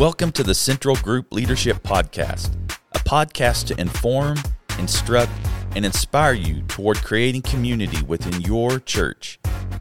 Welcome 0.00 0.32
to 0.32 0.42
the 0.42 0.54
Central 0.54 0.96
Group 0.96 1.30
Leadership 1.30 1.82
Podcast, 1.82 2.54
a 2.92 2.98
podcast 3.00 3.66
to 3.66 3.78
inform, 3.78 4.38
instruct, 4.78 5.30
and 5.76 5.84
inspire 5.84 6.32
you 6.32 6.62
toward 6.62 6.96
creating 7.04 7.42
community 7.42 8.02
within 8.04 8.40
your 8.40 8.80
church. 8.80 9.38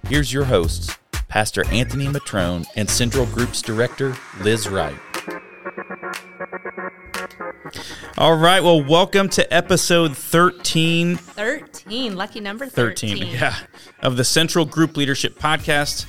Here's 0.10 0.34
your 0.34 0.44
hosts, 0.44 0.98
Pastor 1.30 1.66
Anthony 1.68 2.08
Matrone 2.08 2.66
and 2.76 2.90
Central 2.90 3.28
Group's 3.28 3.62
Director, 3.62 4.14
Liz 4.42 4.68
Wright. 4.68 5.00
All 8.18 8.36
right. 8.36 8.62
Well, 8.62 8.84
welcome 8.84 9.30
to 9.30 9.54
episode 9.54 10.18
13. 10.18 11.16
13, 11.16 12.18
lucky 12.18 12.42
number 12.42 12.66
13. 12.66 13.20
13, 13.20 13.32
yeah, 13.32 13.56
of 14.02 14.18
the 14.18 14.26
Central 14.26 14.66
Group 14.66 14.98
Leadership 14.98 15.40
Podcast. 15.40 16.06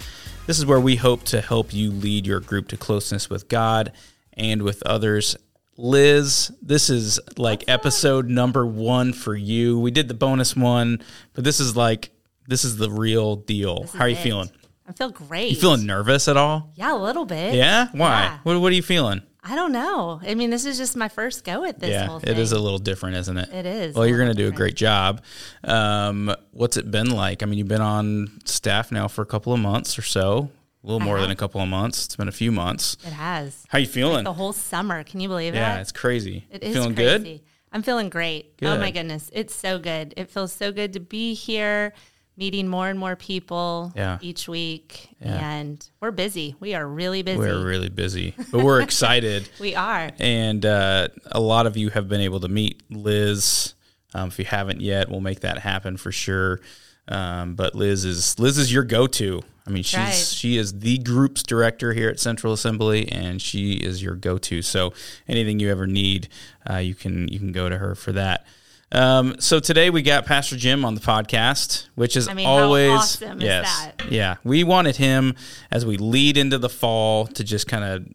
This 0.51 0.59
is 0.59 0.67
where 0.67 0.81
we 0.81 0.97
hope 0.97 1.23
to 1.27 1.41
help 1.41 1.73
you 1.73 1.93
lead 1.93 2.27
your 2.27 2.41
group 2.41 2.67
to 2.71 2.77
closeness 2.77 3.31
with 3.31 3.49
God 3.49 3.93
and 4.33 4.63
with 4.63 4.83
others. 4.83 5.37
Liz, 5.77 6.51
this 6.61 6.91
is 6.91 7.21
like 7.39 7.63
episode 7.69 8.29
number 8.29 8.67
one 8.67 9.13
for 9.13 9.37
you. 9.37 9.79
We 9.79 9.93
did 9.93 10.09
the 10.09 10.15
bonus 10.15 10.57
one, 10.57 11.05
but 11.35 11.45
this 11.45 11.61
is 11.61 11.77
like 11.77 12.11
this 12.49 12.65
is 12.65 12.79
the 12.79 12.91
real 12.91 13.37
deal. 13.37 13.87
How 13.95 14.07
are 14.07 14.09
you 14.09 14.17
it. 14.17 14.23
feeling? 14.23 14.51
I 14.89 14.93
feel 14.93 15.11
great. 15.11 15.53
You 15.53 15.57
feeling 15.57 15.87
nervous 15.87 16.27
at 16.27 16.37
all? 16.37 16.73
Yeah, 16.75 16.95
a 16.95 16.99
little 16.99 17.27
bit. 17.27 17.55
Yeah. 17.55 17.87
Why? 17.93 18.23
Yeah. 18.23 18.39
What, 18.43 18.61
what 18.61 18.73
are 18.73 18.75
you 18.75 18.83
feeling? 18.83 19.23
I 19.43 19.55
don't 19.55 19.73
know. 19.73 20.21
I 20.23 20.35
mean, 20.35 20.51
this 20.51 20.67
is 20.67 20.77
just 20.77 20.97
my 20.97 21.09
first 21.09 21.45
go 21.45 21.65
at 21.65 21.79
this 21.79 21.91
yeah, 21.91 22.07
whole 22.07 22.21
thing. 22.21 22.31
it 22.31 22.39
is 22.39 22.53
a 22.53 22.59
little 22.59 22.79
different, 22.79 23.17
isn't 23.17 23.39
it? 23.39 23.49
It 23.53 23.67
is 23.67 23.95
Well, 23.95 24.07
you're 24.07 24.19
going 24.19 24.31
to 24.31 24.35
do 24.35 24.49
a 24.49 24.53
great 24.53 24.75
job. 24.75 25.23
Um, 25.65 26.35
what's 26.53 26.77
it 26.77 26.91
been 26.91 27.11
like? 27.11 27.43
I 27.43 27.47
mean, 27.47 27.59
you've 27.59 27.69
been 27.69 27.81
on 27.81 28.41
staff 28.45 28.93
now 28.93 29.09
for 29.09 29.23
a 29.23 29.27
couple 29.27 29.53
of 29.53 29.61
months 29.61 29.99
or 29.99 30.03
so, 30.03 30.51
a 30.85 30.87
little 30.87 31.01
more 31.01 31.17
have. 31.17 31.25
than 31.25 31.31
a 31.31 31.37
couple 31.37 31.61
of 31.61 31.69
months. 31.69 32.05
It's 32.05 32.17
been 32.17 32.29
a 32.29 32.33
few 32.33 32.53
months. 32.53 32.97
It 33.07 33.13
has. 33.13 33.65
How 33.69 33.79
you 33.79 33.87
feeling? 33.87 34.25
The 34.25 34.33
whole 34.35 34.53
summer. 34.53 35.05
Can 35.05 35.21
you 35.21 35.29
believe 35.29 35.55
it? 35.55 35.59
yeah, 35.59 35.81
it's 35.81 35.93
crazy. 35.93 36.47
It 36.51 36.63
is 36.63 36.75
feeling 36.75 36.95
crazy. 36.95 37.39
good. 37.39 37.41
I'm 37.73 37.83
feeling 37.83 38.09
great. 38.09 38.57
Good. 38.59 38.67
Oh 38.69 38.79
my 38.79 38.91
goodness. 38.91 39.31
It's 39.33 39.55
so 39.55 39.79
good. 39.79 40.13
It 40.17 40.29
feels 40.29 40.53
so 40.53 40.73
good 40.73 40.93
to 40.95 41.01
be 41.01 41.35
here, 41.35 41.95
meeting 42.41 42.67
more 42.67 42.89
and 42.89 42.99
more 42.99 43.15
people 43.15 43.93
Yeah. 43.95 44.19
each 44.23 44.49
week. 44.49 45.11
Yeah. 45.21 45.51
And 45.51 45.89
we're 46.01 46.11
busy. 46.11 46.57
We 46.59 46.75
are 46.75 46.87
really 46.89 47.23
busy. 47.23 47.39
We're 47.39 47.65
really 47.65 47.91
busy, 47.91 48.35
but 48.51 48.65
we're 48.65 48.81
excited. 48.81 49.49
we 49.61 49.75
are. 49.77 50.11
And 50.19 50.65
uh, 50.65 51.09
a 51.31 51.39
lot 51.39 51.67
of 51.67 51.77
you 51.77 51.91
have 51.91 52.09
been 52.09 52.23
able 52.23 52.41
to 52.41 52.49
meet 52.49 52.83
Liz. 52.91 53.75
Um, 54.15 54.29
if 54.29 54.39
you 54.39 54.47
haven't 54.47 54.81
yet, 54.81 55.11
we'll 55.11 55.21
make 55.21 55.41
that 55.41 55.59
happen 55.59 55.99
for 55.99 56.11
sure. 56.11 56.61
Um, 57.09 57.55
but 57.55 57.75
Liz 57.75 58.05
is 58.05 58.39
Liz 58.39 58.57
is 58.57 58.73
your 58.73 58.85
go-to. 58.85 59.43
I 59.67 59.71
mean, 59.71 59.83
she's 59.83 59.99
right. 59.99 60.15
she 60.15 60.57
is 60.57 60.81
the 60.81 60.99
group's 60.99 61.43
director 61.43 61.93
here 61.93 62.09
at 62.09 62.19
Central 62.19 62.53
Assembly, 62.53 63.11
and 63.13 63.43
she 63.43 63.73
is 63.75 64.03
your 64.03 64.15
go-to. 64.15 64.63
So 64.63 64.93
anything 65.29 65.61
you 65.61 65.71
ever 65.71 65.87
need, 65.87 66.29
uh, 66.69 66.77
you 66.77 66.95
can 66.95 67.29
you 67.29 67.39
can 67.39 67.53
go 67.53 67.69
to 67.69 67.79
her 67.79 67.95
for 67.95 68.13
that. 68.13 68.47
Um, 68.93 69.37
so 69.39 69.61
today 69.61 69.89
we 69.91 70.03
got 70.03 70.27
Pastor 70.27 70.57
Jim 70.57 70.85
on 70.85 70.95
the 70.95 71.01
podcast, 71.01 71.87
which 71.95 72.17
is 72.17 72.27
I 72.27 72.35
mean, 72.35 72.47
always 72.47 72.91
awesome 72.91 73.39
is 73.39 73.45
yes, 73.45 73.87
that? 73.87 74.11
yeah. 74.11 74.37
We 74.43 74.65
wanted 74.65 74.97
him 74.97 75.37
as 75.71 75.87
we 75.87 75.97
lead 75.97 76.37
into 76.37 76.59
the 76.59 76.69
fall 76.69 77.27
to 77.29 77.45
just 77.45 77.69
kind 77.69 77.85
of 77.85 78.09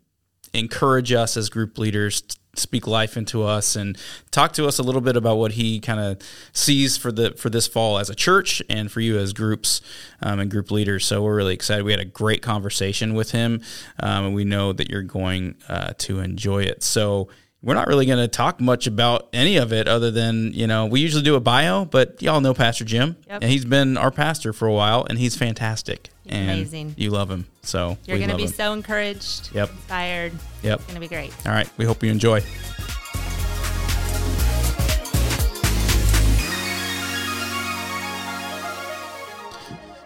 encourage 0.53 1.13
us 1.13 1.37
as 1.37 1.49
group 1.49 1.77
leaders 1.77 2.23
speak 2.55 2.87
life 2.87 3.17
into 3.17 3.43
us 3.43 3.75
and 3.75 3.97
talk 4.31 4.53
to 4.53 4.65
us 4.65 4.79
a 4.79 4.83
little 4.83 5.01
bit 5.01 5.17
about 5.17 5.37
what 5.37 5.53
he 5.53 5.79
kind 5.79 5.99
of 5.99 6.17
sees 6.53 6.95
for 6.95 7.11
the 7.11 7.31
for 7.31 7.49
this 7.49 7.67
fall 7.67 7.97
as 7.97 8.09
a 8.09 8.15
church 8.15 8.61
and 8.69 8.89
for 8.89 9.01
you 9.01 9.17
as 9.17 9.33
groups 9.33 9.81
um, 10.21 10.39
and 10.39 10.49
group 10.49 10.71
leaders 10.71 11.05
so 11.05 11.21
we're 11.21 11.35
really 11.35 11.53
excited 11.53 11.83
we 11.83 11.91
had 11.91 11.99
a 11.99 12.05
great 12.05 12.41
conversation 12.41 13.13
with 13.13 13.31
him 13.31 13.61
um, 13.99 14.27
and 14.27 14.35
we 14.35 14.45
know 14.45 14.71
that 14.71 14.89
you're 14.89 15.01
going 15.01 15.55
uh, 15.67 15.91
to 15.97 16.19
enjoy 16.19 16.63
it 16.63 16.81
so 16.81 17.27
we're 17.65 17.73
not 17.73 17.87
really 17.87 18.05
going 18.05 18.19
to 18.19 18.27
talk 18.27 18.61
much 18.61 18.85
about 18.85 19.27
any 19.33 19.57
of 19.57 19.73
it 19.73 19.87
other 19.87 20.11
than 20.11 20.53
you 20.53 20.67
know 20.67 20.85
we 20.85 21.01
usually 21.01 21.23
do 21.23 21.33
a 21.35 21.39
bio 21.39 21.83
but 21.83 22.21
y'all 22.21 22.39
know 22.39 22.53
pastor 22.53 22.85
jim 22.85 23.15
Yep. 23.27 23.41
and 23.41 23.51
he's 23.51 23.65
been 23.65 23.97
our 23.97 24.11
pastor 24.11 24.53
for 24.53 24.67
a 24.67 24.73
while 24.73 25.05
and 25.09 25.17
he's 25.17 25.35
fantastic 25.35 26.09
He's 26.23 26.33
and 26.33 26.49
amazing. 26.51 26.93
you 26.97 27.09
love 27.09 27.29
him 27.29 27.47
so 27.63 27.97
You're 28.05 28.17
going 28.19 28.29
to 28.29 28.35
be 28.37 28.43
him. 28.43 28.49
so 28.49 28.71
encouraged, 28.73 29.49
Yep. 29.53 29.71
inspired. 29.71 30.33
yep 30.61 30.75
It's 30.79 30.85
going 30.85 30.95
to 30.95 30.99
be 31.01 31.07
great. 31.07 31.33
all 31.45 31.51
right. 31.51 31.67
We 31.77 31.85
hope 31.85 32.03
you 32.03 32.11
enjoy. 32.11 32.41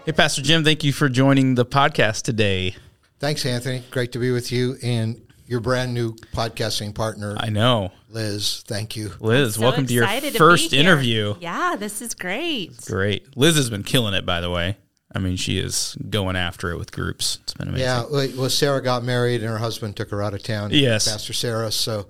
Hey, 0.06 0.14
Pastor 0.14 0.42
Jim, 0.42 0.64
thank 0.64 0.84
you 0.84 0.92
for 0.92 1.08
joining 1.08 1.54
the 1.56 1.66
podcast 1.66 2.24
today. 2.24 2.76
Thanks, 3.20 3.46
Anthony. 3.46 3.84
Great 3.92 4.12
to 4.14 4.20
be 4.20 4.32
with 4.32 4.52
you 4.52 4.78
and 4.82 5.22
your 5.50 5.60
brand 5.60 5.96
new 5.96 6.14
podcasting 6.34 6.94
partner, 6.94 7.36
I 7.40 7.50
know. 7.50 7.92
Liz. 8.08 8.64
Thank 8.68 8.96
you. 8.96 9.12
Liz, 9.20 9.56
So 9.56 9.62
welcome 9.62 9.88
to 9.88 9.94
your 9.94 10.06
first 10.38 10.72
here. 10.72 10.80
interview. 10.80 11.36
Yeah, 11.40 11.76
this 11.76 12.04
is 12.04 12.14
great. 12.14 12.80
Great. 12.86 13.36
Liz 13.36 13.56
has 13.56 13.68
been 13.70 13.82
killing 13.82 14.14
it, 14.14 14.28
by 14.28 14.42
the 14.42 14.52
way. 14.52 14.78
I 15.14 15.18
mean, 15.18 15.38
she 15.38 15.58
is 15.58 15.98
going 16.08 16.36
after 16.36 16.70
it 16.70 16.78
with 16.78 16.92
groups. 16.92 17.40
It's 17.42 17.54
been 17.56 17.68
amazing. 17.68 17.88
Yeah, 17.88 18.04
well, 18.12 18.30
well, 18.38 18.50
Sarah 18.50 18.80
got 18.80 19.04
married 19.04 19.42
and 19.42 19.50
her 19.50 19.58
husband 19.58 19.96
took 19.96 20.12
her 20.12 20.22
out 20.22 20.36
of 20.36 20.44
town. 20.44 20.70
Yes. 20.72 21.12
Pastor 21.12 21.34
Sarah. 21.34 21.72
So 21.72 22.08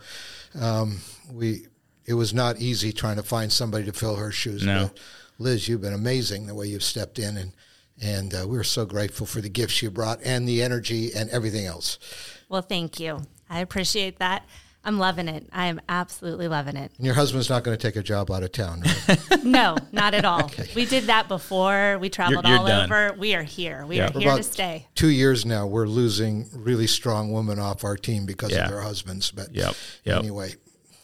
um, 0.60 1.00
we, 1.32 1.68
it 2.06 2.16
was 2.16 2.34
not 2.34 2.60
easy 2.60 2.92
trying 2.92 3.16
to 3.16 3.24
find 3.24 3.54
somebody 3.54 3.86
to 3.86 3.94
fill 3.94 4.18
her 4.18 4.32
shoes. 4.34 4.66
No. 4.66 4.88
But 4.88 5.00
Liz, 5.38 5.70
you've 5.70 5.80
been 5.80 5.94
amazing 5.94 6.48
the 6.48 6.56
way 6.56 6.68
you've 6.68 6.84
stepped 6.84 7.20
in, 7.20 7.38
and 7.38 7.54
and 8.02 8.34
uh, 8.34 8.46
we're 8.48 8.64
so 8.64 8.86
grateful 8.86 9.26
for 9.26 9.40
the 9.40 9.50
gifts 9.50 9.82
you 9.82 9.90
brought 9.92 10.20
and 10.24 10.48
the 10.48 10.62
energy 10.62 11.12
and 11.14 11.30
everything 11.30 11.66
else. 11.66 12.00
Well, 12.50 12.62
thank 12.62 13.00
you. 13.00 13.22
I 13.50 13.60
appreciate 13.60 14.20
that. 14.20 14.44
I'm 14.84 14.98
loving 14.98 15.28
it. 15.28 15.46
I 15.52 15.66
am 15.68 15.82
absolutely 15.90 16.48
loving 16.48 16.78
it. 16.78 16.92
And 16.98 17.06
your 17.06 17.14
husband's 17.16 17.50
not 17.50 17.64
going 17.64 17.78
to 17.78 17.82
take 17.88 17.96
a 17.98 18.02
job 18.04 18.32
out 18.32 18.44
of 18.44 18.52
town. 18.52 18.82
Right? 19.08 19.20
No, 19.44 19.78
not 19.92 20.14
at 20.14 20.26
all. 20.26 20.50
We 20.76 20.86
did 20.86 21.06
that 21.06 21.28
before. 21.28 21.98
We 22.00 22.10
traveled 22.10 22.46
you're 22.48 22.58
all 22.58 22.66
done. 22.68 22.86
over. 22.92 23.14
We 23.18 23.36
are 23.36 23.44
here. 23.44 23.86
We 23.86 23.98
Yeah. 23.98 24.06
are 24.06 24.12
For 24.12 24.20
here 24.20 24.30
about 24.30 24.38
to 24.38 24.44
stay. 24.44 24.88
Two 24.96 25.10
years 25.10 25.46
now, 25.46 25.66
we're 25.68 25.86
losing 25.88 26.48
really 26.54 26.88
strong 26.88 27.32
women 27.32 27.60
off 27.60 27.84
our 27.84 27.98
team 27.98 28.26
because 28.26 28.52
Yeah. 28.52 28.66
of 28.66 28.72
their 28.72 28.82
husbands. 28.82 29.32
But 29.32 29.54
Yep, 29.54 29.76
yep. 30.06 30.20
anyway, 30.20 30.56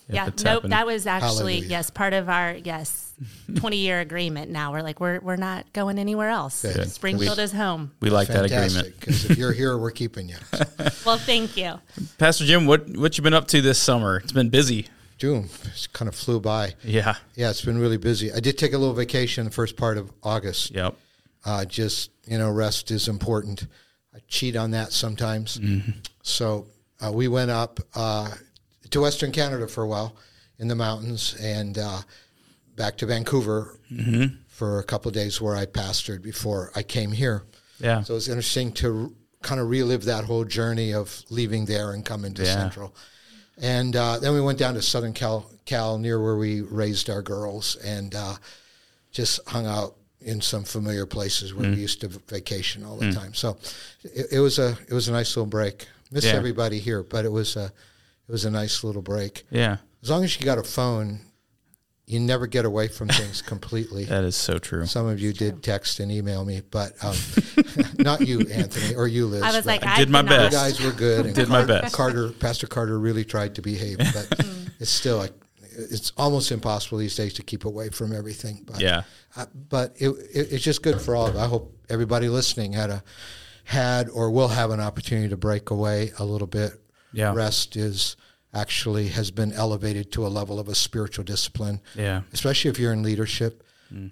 yeah. 0.09 0.27
it's 0.27 0.43
Nope. 0.43 0.53
happened. 0.55 0.73
That 0.73 0.85
was 0.85 1.05
actually 1.07 1.53
Hallelujah. 1.55 1.69
yes 1.69 1.89
part 1.89 2.13
of 2.13 2.29
our 2.29 2.53
yes 2.53 3.04
20 3.55 3.77
year 3.77 3.99
agreement. 3.99 4.51
Now 4.51 4.71
we're 4.71 4.81
like 4.81 4.99
we're 4.99 5.19
we're 5.19 5.35
not 5.35 5.71
going 5.73 5.99
anywhere 5.99 6.29
else. 6.29 6.61
Good. 6.61 6.89
Springfield 6.91 7.39
is 7.39 7.51
home. 7.51 7.91
We 7.99 8.09
like 8.09 8.27
that 8.27 8.45
agreement. 8.45 8.99
Because 8.99 9.29
if 9.29 9.37
you're 9.37 9.53
here, 9.53 9.77
we're 9.77 9.91
keeping 9.91 10.29
you. 10.29 10.37
Well, 11.05 11.17
thank 11.19 11.55
you. 11.55 11.79
Pastor 12.17 12.45
Jim, 12.45 12.65
what 12.65 12.89
what 12.97 13.15
you 13.17 13.23
been 13.23 13.33
up 13.35 13.47
to 13.49 13.61
this 13.61 13.77
summer? 13.77 14.17
It's 14.17 14.31
been 14.31 14.49
busy. 14.49 14.87
June 15.17 15.49
it's 15.65 15.85
kind 15.87 16.09
of 16.09 16.15
flew 16.15 16.39
by. 16.39 16.73
Yeah. 16.83 17.15
Yeah, 17.35 17.51
it's 17.51 17.63
been 17.63 17.77
really 17.77 17.97
busy. 17.97 18.33
I 18.33 18.39
did 18.39 18.57
take 18.57 18.73
a 18.73 18.77
little 18.77 18.95
vacation 18.95 19.45
the 19.45 19.51
first 19.51 19.77
part 19.77 19.97
of 19.97 20.11
August. 20.23 20.71
Yep. 20.71 20.95
Uh, 21.45 21.65
just 21.65 22.09
you 22.25 22.39
know, 22.39 22.49
rest 22.49 22.89
is 22.89 23.07
important. 23.07 23.67
I 24.15 24.19
cheat 24.27 24.55
on 24.55 24.71
that 24.71 24.91
sometimes. 24.93 25.59
So 26.23 26.67
uh, 27.05 27.11
we 27.11 27.27
went 27.27 27.51
up 27.51 27.79
uh, 27.93 28.31
to 28.89 29.01
Western 29.01 29.31
Canada 29.31 29.67
for 29.67 29.83
a 29.83 29.87
while 29.87 30.15
in 30.57 30.67
the 30.67 30.75
mountains 30.75 31.35
and 31.39 31.77
uh, 31.77 31.99
back 32.75 32.97
to 32.97 33.05
Vancouver 33.05 33.79
for 34.47 34.79
a 34.79 34.83
couple 34.83 35.09
of 35.09 35.15
days 35.15 35.41
where 35.41 35.55
I 35.55 35.65
pastored 35.65 36.21
before 36.21 36.71
I 36.75 36.83
came 36.83 37.11
here. 37.11 37.43
Yeah. 37.79 38.01
So 38.03 38.13
it 38.13 38.15
was 38.15 38.29
interesting 38.29 38.71
to 38.73 39.13
kind 39.41 39.59
of 39.61 39.69
relive 39.69 40.05
that 40.05 40.23
whole 40.25 40.43
journey 40.45 40.93
of 40.93 41.23
leaving 41.29 41.65
there 41.65 41.91
and 41.91 42.03
coming 42.05 42.33
to 42.35 42.43
Yeah. 42.43 42.53
Central. 42.53 42.95
And 43.57 43.95
uh, 43.95 44.19
then 44.19 44.33
we 44.33 44.41
went 44.41 44.59
down 44.59 44.73
to 44.73 44.81
Southern 44.81 45.13
Cal, 45.13 45.49
Cal, 45.65 45.97
near 45.97 46.21
where 46.21 46.35
we 46.35 46.61
raised 46.61 47.09
our 47.09 47.21
girls, 47.21 47.77
and 47.77 48.13
uh, 48.13 48.35
just 49.11 49.39
hung 49.47 49.65
out 49.65 49.95
in 50.19 50.41
some 50.41 50.63
familiar 50.63 51.05
places 51.05 51.53
where 51.53 51.65
Mm-hmm. 51.65 51.75
we 51.75 51.81
used 51.81 52.01
to 52.01 52.07
vacation 52.27 52.83
all 52.83 52.97
the 52.97 53.11
time. 53.13 53.33
So 53.33 53.57
it, 54.03 54.27
it 54.33 54.39
was 54.39 54.59
a 54.59 54.77
it 54.89 54.93
was 54.93 55.07
a 55.07 55.11
nice 55.13 55.35
little 55.37 55.45
break. 55.49 55.87
Miss 56.11 56.25
Yeah. 56.25 56.33
everybody 56.33 56.79
here, 56.79 57.03
but 57.03 57.23
it 57.25 57.31
was 57.31 57.55
a 57.55 57.65
it 58.27 58.31
was 58.31 58.43
a 58.45 58.51
nice 58.51 58.83
little 58.83 59.01
break. 59.03 59.43
yeah. 59.51 59.77
As 60.03 60.09
long 60.09 60.23
as 60.23 60.37
you 60.39 60.45
got 60.45 60.57
a 60.57 60.63
phone, 60.63 61.19
you 62.07 62.19
never 62.19 62.45
get 62.47 62.65
away 62.65 62.87
from 62.87 63.07
things 63.07 63.41
completely. 63.41 64.05
That 64.15 64.23
is 64.23 64.35
so 64.35 64.59
true. 64.59 64.85
Some 64.85 65.07
of 65.07 65.19
you 65.19 65.33
did 65.33 65.63
text 65.63 65.99
and 65.99 66.11
email 66.11 66.45
me, 66.45 66.61
but 66.69 66.93
um, 67.03 67.15
not 67.97 68.21
you, 68.27 68.41
Anthony, 68.41 68.95
or 68.95 69.07
you, 69.07 69.25
Liz. 69.25 69.41
I 69.41 69.55
was 69.55 69.65
like, 69.65 69.83
I 69.85 69.93
I 69.95 69.97
did 69.97 70.09
my 70.09 70.21
cannot- 70.21 70.31
you 70.31 70.37
best. 70.49 70.55
guys 70.55 70.85
were 70.85 70.91
good. 70.91 71.25
And 71.27 71.35
Did 71.35 71.49
my 71.49 71.59
Car- 71.65 71.67
best. 71.67 71.95
Carter, 71.95 72.29
Pastor 72.31 72.67
Carter, 72.67 72.99
really 72.99 73.25
tried 73.25 73.55
to 73.55 73.61
behave, 73.61 73.97
but 73.97 74.27
it's 74.79 74.91
still 74.91 75.17
like 75.17 75.33
it's 75.77 76.13
almost 76.15 76.51
impossible 76.51 76.99
these 76.99 77.15
days 77.15 77.33
to 77.33 77.43
keep 77.43 77.65
away 77.65 77.89
from 77.89 78.13
everything. 78.15 78.63
But 78.65 78.79
Yeah. 78.79 79.03
uh, 79.35 79.45
but 79.69 79.93
it, 79.97 80.09
it, 80.09 80.53
it's 80.53 80.63
just 80.63 80.81
good 80.83 81.01
for 81.01 81.15
all. 81.15 81.27
of 81.27 81.35
I 81.35 81.47
hope 81.47 81.75
everybody 81.89 82.29
listening 82.29 82.71
had 82.73 82.89
a 82.91 83.03
had 83.65 84.09
or 84.09 84.29
will 84.31 84.47
have 84.49 84.71
an 84.71 84.79
opportunity 84.79 85.27
to 85.29 85.37
break 85.37 85.71
away 85.71 86.11
a 86.19 86.23
little 86.25 86.47
bit. 86.47 86.73
Yeah. 87.13 87.33
Rest 87.33 87.75
is 87.75 88.15
actually 88.55 89.09
has 89.09 89.29
been 89.29 89.51
elevated 89.51 90.11
to 90.13 90.25
a 90.25 90.29
level 90.29 90.59
of 90.59 90.67
a 90.67 90.75
spiritual 90.75 91.23
discipline. 91.23 91.81
Yeah. 91.93 92.21
Especially 92.33 92.71
if 92.71 92.79
you're 92.79 92.93
in 92.93 93.03
leadership, 93.03 93.63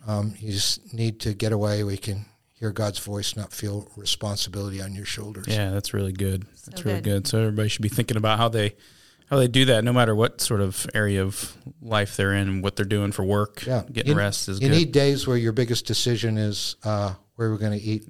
um, 0.07 0.35
you 0.39 0.51
just 0.51 0.93
need 0.93 1.19
to 1.21 1.33
get 1.33 1.51
away. 1.51 1.83
We 1.83 1.97
can 1.97 2.25
hear 2.53 2.71
God's 2.71 2.99
voice, 2.99 3.35
not 3.35 3.51
feel 3.51 3.91
responsibility 3.97 4.81
on 4.81 4.93
your 4.93 5.05
shoulders. 5.05 5.47
Yeah, 5.47 5.71
that's 5.71 5.93
really 5.93 6.13
good. 6.13 6.45
That's 6.65 6.85
really 6.85 7.01
good. 7.01 7.23
good. 7.23 7.27
So 7.27 7.39
everybody 7.39 7.69
should 7.69 7.81
be 7.81 7.89
thinking 7.89 8.17
about 8.17 8.37
how 8.37 8.49
they 8.49 8.75
how 9.29 9.37
they 9.37 9.47
do 9.47 9.65
that, 9.65 9.83
no 9.83 9.93
matter 9.93 10.13
what 10.13 10.41
sort 10.41 10.61
of 10.61 10.85
area 10.93 11.23
of 11.23 11.57
life 11.81 12.15
they're 12.17 12.33
in, 12.33 12.61
what 12.61 12.75
they're 12.75 12.85
doing 12.85 13.11
for 13.11 13.23
work. 13.23 13.65
Yeah, 13.65 13.83
getting 13.91 14.11
you, 14.11 14.17
rest 14.17 14.47
is 14.47 14.59
good. 14.59 14.65
You 14.65 14.71
good. 14.71 14.77
need 14.77 14.91
days 14.91 15.27
where 15.27 15.37
your 15.37 15.53
biggest 15.53 15.85
decision 15.85 16.37
is 16.37 16.75
uh, 16.83 17.15
where 17.35 17.49
we're 17.49 17.57
going 17.57 17.77
to 17.77 17.83
eat 17.83 18.03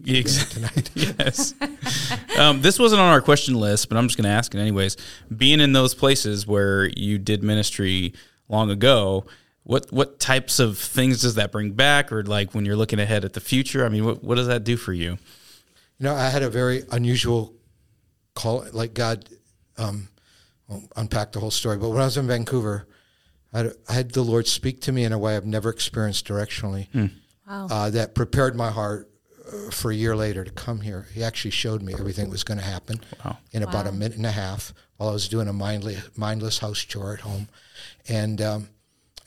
tonight. 0.50 0.90
yes. 0.96 1.54
um, 2.38 2.62
this 2.62 2.78
wasn't 2.78 3.02
on 3.02 3.12
our 3.12 3.22
question 3.22 3.56
list, 3.56 3.90
but 3.90 3.98
I'm 3.98 4.08
just 4.08 4.18
going 4.18 4.30
to 4.30 4.36
ask 4.36 4.54
it 4.54 4.60
anyways. 4.60 4.98
Being 5.36 5.62
in 5.62 5.74
those 5.74 5.94
places 5.94 6.46
where 6.46 6.86
you 6.86 7.18
did 7.18 7.44
ministry 7.44 8.14
long 8.50 8.70
ago, 8.70 9.26
what 9.64 9.92
what 9.94 10.20
types 10.20 10.60
of 10.60 10.78
things 10.78 11.22
does 11.22 11.36
that 11.36 11.52
bring 11.52 11.72
back, 11.72 12.12
or 12.12 12.24
like 12.24 12.54
when 12.54 12.66
you're 12.66 12.76
looking 12.76 13.00
ahead 13.00 13.24
at 13.24 13.34
the 13.34 13.40
future? 13.40 13.86
I 13.86 13.90
mean, 13.90 14.04
what 14.04 14.22
what 14.22 14.36
does 14.36 14.48
that 14.48 14.66
do 14.66 14.76
for 14.76 14.92
you? 14.92 15.12
You 16.00 16.10
know, 16.10 16.16
I 16.16 16.30
had 16.30 16.44
a 16.44 16.50
very 16.50 16.84
unusual 16.92 17.54
call. 18.36 18.66
Like 18.74 18.94
God, 18.94 19.30
um, 19.78 20.10
I'll 20.70 20.84
unpack 20.98 21.32
the 21.32 21.40
whole 21.40 21.52
story. 21.52 21.78
But 21.78 21.90
when 21.92 22.02
I 22.02 22.06
was 22.06 22.18
in 22.18 22.28
Vancouver, 22.28 22.88
I 23.54 23.60
had, 23.60 23.74
I 23.88 23.94
had 23.94 24.12
the 24.12 24.22
Lord 24.22 24.48
speak 24.48 24.82
to 24.82 24.92
me 24.92 25.06
in 25.06 25.14
a 25.14 25.18
way 25.18 25.38
I've 25.38 25.46
never 25.46 25.70
experienced 25.70 26.28
directionally. 26.28 26.90
Wow. 27.48 27.68
Uh, 27.70 27.90
that 27.92 28.16
prepared 28.16 28.56
my 28.56 28.70
heart 28.70 29.13
for 29.72 29.92
a 29.92 29.96
year 29.96 30.16
later 30.16 30.44
to 30.44 30.52
come 30.52 30.82
here. 30.82 31.08
He 31.14 31.24
actually 31.24 31.52
showed 31.52 31.82
me 31.82 31.94
everything 31.94 32.26
that 32.26 32.32
was 32.32 32.44
going 32.44 32.60
to 32.60 32.66
happen 32.66 33.00
Wow. 33.24 33.38
in 33.52 33.64
about 33.64 33.88
a 33.88 33.92
minute 33.92 34.18
and 34.18 34.26
a 34.26 34.32
half 34.32 34.74
while 34.98 35.10
I 35.10 35.14
was 35.14 35.28
doing 35.28 35.48
a 35.48 35.54
mindless, 35.54 36.16
mindless 36.18 36.60
house 36.60 36.80
chore 36.80 37.14
at 37.14 37.22
home, 37.22 37.48
and 38.08 38.42
um, 38.42 38.70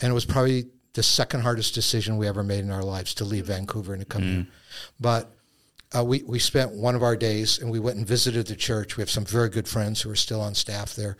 and 0.00 0.10
it 0.10 0.14
was 0.14 0.24
probably 0.24 0.66
the 0.94 1.02
second 1.02 1.40
hardest 1.42 1.74
decision 1.74 2.16
we 2.16 2.26
ever 2.26 2.42
made 2.42 2.60
in 2.60 2.70
our 2.70 2.82
lives 2.82 3.14
to 3.14 3.24
leave 3.24 3.46
Vancouver 3.46 3.92
and 3.92 4.00
to 4.02 4.06
come 4.06 4.22
here. 4.22 4.46
But 5.00 5.30
uh, 5.96 6.04
we 6.04 6.22
we 6.22 6.38
spent 6.38 6.72
one 6.72 6.94
of 6.94 7.02
our 7.02 7.16
days 7.16 7.58
and 7.58 7.70
we 7.70 7.78
went 7.80 7.96
and 7.98 8.06
visited 8.06 8.46
the 8.46 8.56
church. 8.56 8.96
We 8.96 9.02
have 9.02 9.10
some 9.10 9.24
very 9.24 9.48
good 9.48 9.68
friends 9.68 10.00
who 10.00 10.10
are 10.10 10.16
still 10.16 10.40
on 10.40 10.54
staff 10.54 10.94
there, 10.94 11.16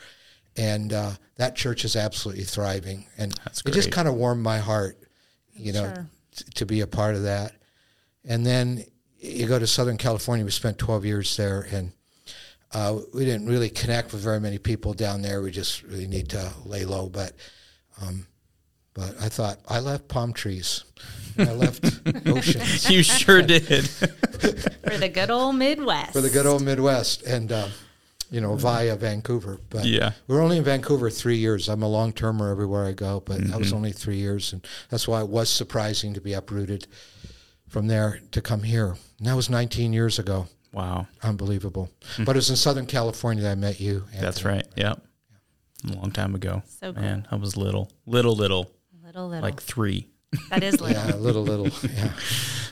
and 0.57 0.93
uh, 0.93 1.13
that 1.37 1.57
church 1.57 1.85
is 1.85 1.97
absolutely 1.97 2.45
thriving. 2.45 3.07
And 3.19 3.33
it 3.67 3.73
just 3.75 3.91
kind 3.93 4.09
of 4.09 4.15
warmed 4.15 4.43
my 4.43 4.59
heart, 4.59 4.99
you 5.55 5.73
know, 5.73 5.93
Sure. 5.95 6.07
t- 6.37 6.45
to 6.57 6.67
be 6.67 6.81
a 6.81 6.87
part 6.87 7.15
of 7.15 7.23
that. 7.25 7.53
And 8.25 8.45
then 8.45 8.85
you 9.19 9.47
go 9.47 9.59
to 9.59 9.67
Southern 9.67 9.97
California. 9.97 10.45
We 10.45 10.51
spent 10.51 10.79
12 10.79 11.05
years 11.05 11.37
there, 11.37 11.67
and 11.71 11.93
uh, 12.73 12.99
we 13.15 13.25
didn't 13.25 13.47
really 13.49 13.71
connect 13.71 14.13
with 14.13 14.23
very 14.23 14.41
many 14.41 14.59
people 14.59 14.93
down 14.95 15.23
there. 15.23 15.43
We 15.43 15.51
just 15.51 15.83
really 15.83 16.07
need 16.07 16.29
to 16.31 16.53
lay 16.65 16.85
low. 16.85 17.09
But, 17.09 17.33
um, 18.03 18.27
but 18.95 19.15
I 19.21 19.29
thought 19.29 19.59
I 19.69 19.81
left 19.81 20.09
palm 20.09 20.33
trees, 20.33 20.85
I 21.39 21.53
left 21.53 21.85
oceans 22.27 22.91
You 22.91 23.03
sure 23.03 23.43
did. 23.43 23.89
For 23.89 24.99
the 24.99 25.11
good 25.13 25.31
old 25.31 25.57
Midwest. 25.57 26.13
for 26.13 26.21
the 26.21 26.31
good 26.31 26.47
old 26.47 26.63
Midwest, 26.63 27.23
and 27.23 27.51
um, 27.53 27.71
you 28.31 28.41
know 28.41 28.55
via 28.57 28.97
Vancouver. 28.97 29.59
But 29.71 29.85
Yeah. 29.85 30.13
we 30.27 30.37
are 30.37 30.41
only 30.41 30.59
in 30.59 30.65
Vancouver 30.65 31.11
three 31.11 31.37
years. 31.37 31.69
I'm 31.69 31.83
a 31.83 31.89
long 31.89 32.13
termer 32.13 32.51
everywhere 32.51 32.85
I 32.87 32.93
go, 32.93 33.21
but 33.25 33.39
that 33.39 33.45
Mm-hmm. 33.49 33.59
was 33.59 33.73
only 33.73 33.93
three 33.93 34.17
years, 34.17 34.53
and 34.53 34.67
that's 34.91 35.07
why 35.09 35.21
it 35.21 35.29
was 35.29 35.49
surprising 35.51 36.15
to 36.15 36.21
be 36.21 36.33
uprooted 36.33 36.87
from 37.69 37.87
there 37.87 38.21
to 38.33 38.41
come 38.41 38.63
here. 38.63 38.97
And 39.19 39.27
that 39.27 39.37
was 39.37 39.51
19 39.51 39.93
years 39.93 40.19
ago. 40.19 40.47
wow, 40.73 41.07
Unbelievable. 41.23 41.91
But 42.19 42.31
it 42.31 42.37
was 42.37 42.51
in 42.51 42.57
Southern 42.57 42.87
California 42.87 43.43
that 43.45 43.53
I 43.53 43.55
met 43.55 43.81
you. 43.81 44.01
Hmm. 44.01 44.21
that's 44.21 44.39
Anthony. 44.39 44.55
right. 44.55 44.67
Yep, 44.77 45.03
a 45.91 45.93
long 45.95 46.11
time 46.11 46.35
ago. 46.35 46.63
So 46.81 46.93
cool. 46.93 47.03
Man, 47.03 47.27
I 47.31 47.37
was 47.37 47.57
little, 47.57 47.91
little, 48.07 48.35
little, 48.37 48.71
Little, 49.05 49.29
little. 49.29 49.43
like 49.43 49.61
three. 49.63 50.09
that 50.51 50.63
is 50.63 50.81
little. 50.81 50.91
Yeah, 51.09 51.15
little, 51.17 51.43
little. 51.43 51.67
Yeah. 51.97 52.13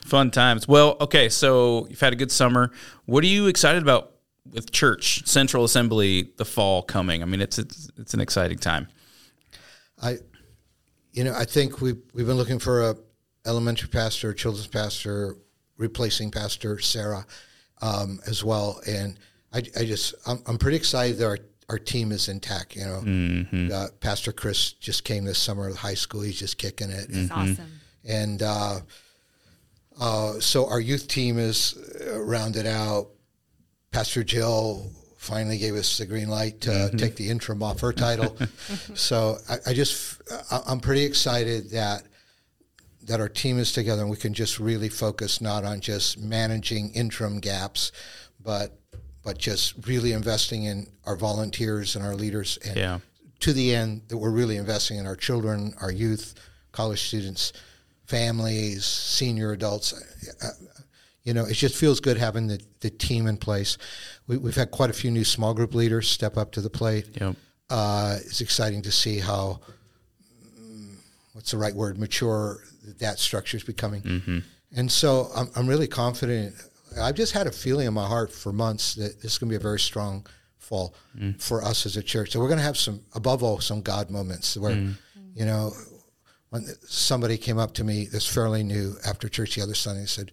Fun 0.04 0.30
times. 0.30 0.68
Well, 0.68 0.96
okay, 1.00 1.28
so 1.30 1.86
you've 1.88 2.00
had 2.00 2.12
a 2.12 2.16
good 2.16 2.30
summer. 2.30 2.70
What 3.06 3.24
are 3.24 3.28
you 3.28 3.46
excited 3.46 3.82
about 3.82 4.12
with 4.52 4.70
church 4.70 5.26
Central 5.26 5.64
Assembly 5.64 6.30
the 6.36 6.44
fall 6.44 6.82
coming? 6.82 7.22
I 7.22 7.24
mean, 7.26 7.40
it's 7.40 7.58
it's, 7.58 7.88
it's 7.96 8.12
an 8.12 8.20
exciting 8.20 8.58
time. 8.58 8.88
I, 10.02 10.18
you 11.12 11.24
know, 11.24 11.32
I 11.34 11.46
think 11.46 11.80
we 11.80 11.94
we've 12.12 12.26
been 12.26 12.36
looking 12.36 12.58
for 12.58 12.90
a 12.90 12.96
elementary 13.46 13.88
pastor, 13.88 14.32
children's 14.32 14.66
pastor, 14.66 15.36
replacing 15.76 16.30
Pastor 16.30 16.78
Sarah, 16.78 17.26
um, 17.82 18.20
as 18.26 18.44
well. 18.44 18.80
And 18.86 19.18
I, 19.52 19.58
I 19.78 19.84
just 19.84 20.14
I'm, 20.26 20.42
I'm 20.46 20.58
pretty 20.58 20.76
excited 20.76 21.18
that 21.18 21.26
our 21.26 21.38
our 21.68 21.78
team 21.78 22.12
is 22.12 22.28
intact. 22.28 22.76
You 22.76 22.84
know, 22.84 23.74
uh, 23.74 23.88
Pastor 24.00 24.32
Chris 24.32 24.72
just 24.72 25.04
came 25.04 25.24
this 25.24 25.38
summer 25.38 25.70
to 25.70 25.76
high 25.76 25.94
school. 25.94 26.20
He's 26.20 26.38
just 26.38 26.58
kicking 26.58 26.90
it. 26.90 27.06
It's 27.08 27.30
awesome. 27.30 27.80
and 28.04 28.42
uh, 28.42 28.80
uh, 30.00 30.32
so 30.40 30.68
our 30.68 30.80
youth 30.80 31.08
team 31.08 31.38
is 31.38 31.76
uh, 32.06 32.20
rounded 32.20 32.66
out. 32.66 33.08
Pastor 33.92 34.24
Jill 34.24 34.90
finally 35.16 35.56
gave 35.56 35.74
us 35.74 35.96
the 35.98 36.04
green 36.04 36.28
light 36.28 36.60
to 36.62 36.90
take 36.96 37.16
the 37.16 37.30
interim 37.30 37.62
off 37.62 37.80
her 37.80 37.92
title. 37.92 38.36
so 38.94 39.38
I, 39.48 39.56
I 39.68 39.72
just 39.72 40.20
I, 40.50 40.60
I'm 40.66 40.80
pretty 40.80 41.04
excited 41.04 41.70
that 41.70 42.02
that 43.06 43.20
our 43.20 43.28
team 43.28 43.58
is 43.58 43.72
together 43.72 44.02
and 44.02 44.10
we 44.10 44.16
can 44.16 44.34
just 44.34 44.58
really 44.58 44.88
focus 44.88 45.40
not 45.40 45.64
on 45.64 45.80
just 45.80 46.18
managing 46.18 46.90
interim 46.92 47.40
gaps, 47.40 47.92
but 48.42 48.78
but 49.22 49.38
just 49.38 49.86
really 49.86 50.12
investing 50.12 50.64
in 50.64 50.86
our 51.06 51.16
volunteers 51.16 51.96
and 51.96 52.04
our 52.04 52.14
leaders 52.14 52.58
and 52.62 52.76
Yeah. 52.76 52.98
to 53.40 53.54
the 53.54 53.74
end 53.74 54.02
that 54.08 54.18
we're 54.18 54.30
really 54.30 54.56
investing 54.58 54.98
in 54.98 55.06
our 55.06 55.16
children, 55.16 55.72
our 55.80 55.90
youth, 55.90 56.34
college 56.72 57.02
students, 57.08 57.54
families, 58.06 58.84
senior 58.84 59.52
adults. 59.52 59.94
You 61.22 61.32
know, 61.32 61.46
it 61.46 61.54
just 61.54 61.74
feels 61.74 62.00
good 62.00 62.18
having 62.18 62.48
the, 62.48 62.60
the 62.80 62.90
team 62.90 63.26
in 63.26 63.38
place. 63.38 63.78
We, 64.26 64.36
we've 64.36 64.54
had 64.54 64.70
quite 64.70 64.90
a 64.90 64.92
few 64.92 65.10
new 65.10 65.24
small 65.24 65.54
group 65.54 65.74
leaders 65.74 66.06
step 66.06 66.36
up 66.36 66.52
to 66.52 66.60
the 66.60 66.68
plate. 66.68 67.08
Yep. 67.18 67.36
Uh, 67.70 68.18
it's 68.26 68.42
exciting 68.42 68.82
to 68.82 68.92
see 68.92 69.20
how, 69.20 69.60
what's 71.34 71.50
the 71.50 71.58
right 71.58 71.74
word, 71.74 71.98
mature 71.98 72.64
that 72.98 73.18
structure 73.18 73.58
is 73.58 73.64
becoming. 73.64 74.02
Mm-hmm. 74.02 74.38
And 74.76 74.90
so 74.90 75.28
I'm, 75.36 75.48
I'm 75.54 75.66
really 75.66 75.86
confident. 75.86 76.54
I've 76.98 77.16
just 77.16 77.32
had 77.32 77.46
a 77.46 77.52
feeling 77.52 77.86
in 77.86 77.94
my 77.94 78.06
heart 78.06 78.32
for 78.32 78.52
months 78.52 78.94
that 78.94 79.20
this 79.20 79.32
is 79.32 79.38
going 79.38 79.50
to 79.50 79.52
be 79.52 79.56
a 79.56 79.60
very 79.60 79.80
strong 79.80 80.26
fall 80.58 80.94
mm. 81.18 81.40
for 81.42 81.62
us 81.62 81.86
as 81.86 81.96
a 81.96 82.02
church. 82.02 82.30
So 82.30 82.40
we're 82.40 82.48
going 82.48 82.58
to 82.58 82.64
have 82.64 82.78
some, 82.78 83.00
above 83.14 83.42
all, 83.42 83.60
some 83.60 83.82
God 83.82 84.10
moments 84.10 84.56
where, 84.56 84.74
mm. 84.74 84.94
you 85.34 85.44
know, 85.44 85.72
when 86.50 86.66
somebody 86.86 87.36
came 87.36 87.58
up 87.58 87.74
to 87.74 87.84
me 87.84 88.06
that's 88.06 88.26
fairly 88.26 88.62
new 88.62 88.94
after 89.04 89.28
church 89.28 89.56
the 89.56 89.62
other 89.62 89.74
Sunday 89.74 90.00
and 90.00 90.08
said, 90.08 90.32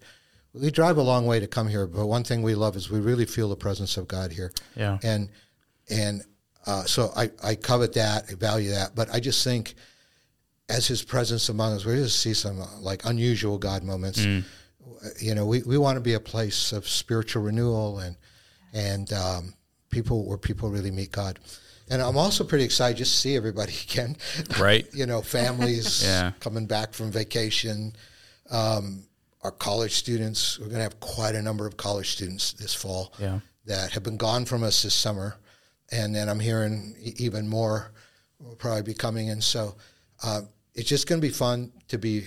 we 0.54 0.70
drive 0.70 0.98
a 0.98 1.02
long 1.02 1.26
way 1.26 1.40
to 1.40 1.46
come 1.46 1.66
here, 1.66 1.86
but 1.86 2.06
one 2.06 2.22
thing 2.24 2.42
we 2.42 2.54
love 2.54 2.76
is 2.76 2.90
we 2.90 3.00
really 3.00 3.26
feel 3.26 3.48
the 3.48 3.56
presence 3.56 3.96
of 3.96 4.06
God 4.06 4.30
here. 4.30 4.52
Yeah. 4.76 4.98
And 5.02 5.30
and 5.90 6.22
uh, 6.66 6.84
so 6.84 7.10
I, 7.16 7.30
I 7.42 7.54
covet 7.56 7.94
that, 7.94 8.26
I 8.30 8.34
value 8.34 8.70
that, 8.70 8.94
but 8.94 9.12
I 9.12 9.18
just 9.18 9.42
think 9.42 9.74
as 10.72 10.86
His 10.86 11.02
presence 11.02 11.48
among 11.48 11.74
us, 11.74 11.84
we 11.84 11.94
just 11.96 12.20
see 12.20 12.34
some 12.34 12.58
like 12.80 13.04
unusual 13.04 13.58
God 13.58 13.82
moments. 13.84 14.20
You 15.20 15.34
know, 15.34 15.46
we, 15.46 15.62
we 15.62 15.78
want 15.78 15.96
to 15.96 16.00
be 16.00 16.14
a 16.14 16.20
place 16.20 16.72
of 16.72 16.88
spiritual 16.88 17.42
renewal 17.42 17.98
and 17.98 18.16
and 18.72 19.12
um, 19.12 19.54
people 19.90 20.24
where 20.26 20.38
people 20.38 20.70
really 20.70 20.90
meet 20.90 21.12
God. 21.12 21.38
And 21.90 22.00
I'm 22.00 22.16
also 22.16 22.42
pretty 22.44 22.64
excited 22.64 22.96
just 22.96 23.12
to 23.12 23.18
see 23.18 23.36
everybody 23.36 23.74
again. 23.90 24.16
Right. 24.58 24.86
you 24.94 25.04
know, 25.06 25.20
families 25.22 26.02
Yeah. 26.06 26.32
coming 26.40 26.66
back 26.66 26.94
from 26.94 27.10
vacation. 27.10 27.94
Um, 28.50 29.04
our 29.42 29.50
college 29.50 29.94
students, 29.94 30.58
we're 30.58 30.66
going 30.66 30.76
to 30.78 30.82
have 30.84 31.00
quite 31.00 31.34
a 31.34 31.42
number 31.42 31.66
of 31.66 31.76
college 31.76 32.12
students 32.12 32.52
this 32.52 32.72
fall 32.74 33.12
Yeah. 33.18 33.40
that 33.66 33.90
have 33.90 34.04
been 34.04 34.16
gone 34.16 34.44
from 34.44 34.62
us 34.62 34.82
this 34.82 34.94
summer. 34.94 35.36
And 35.90 36.14
then 36.14 36.28
I'm 36.28 36.40
hearing 36.40 36.94
even 37.18 37.48
more 37.48 37.92
will 38.38 38.54
probably 38.56 38.82
be 38.82 38.94
coming. 38.94 39.30
And 39.30 39.42
so 39.42 39.74
uh, 40.22 40.42
it's 40.74 40.88
just 40.88 41.06
going 41.06 41.20
to 41.20 41.26
be 41.26 41.32
fun 41.32 41.72
to 41.88 41.98
be 41.98 42.24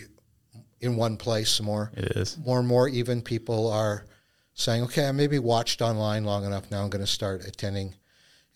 in 0.81 0.95
one 0.95 1.17
place 1.17 1.59
more. 1.61 1.91
It 1.95 2.15
is. 2.15 2.37
More 2.45 2.59
and 2.59 2.67
more, 2.67 2.87
even 2.87 3.21
people 3.21 3.71
are 3.71 4.05
saying, 4.53 4.83
okay, 4.83 5.07
I 5.07 5.11
maybe 5.11 5.39
watched 5.39 5.81
online 5.81 6.23
long 6.23 6.45
enough. 6.45 6.69
Now 6.71 6.83
I'm 6.83 6.89
going 6.89 7.03
to 7.03 7.11
start 7.11 7.45
attending. 7.45 7.95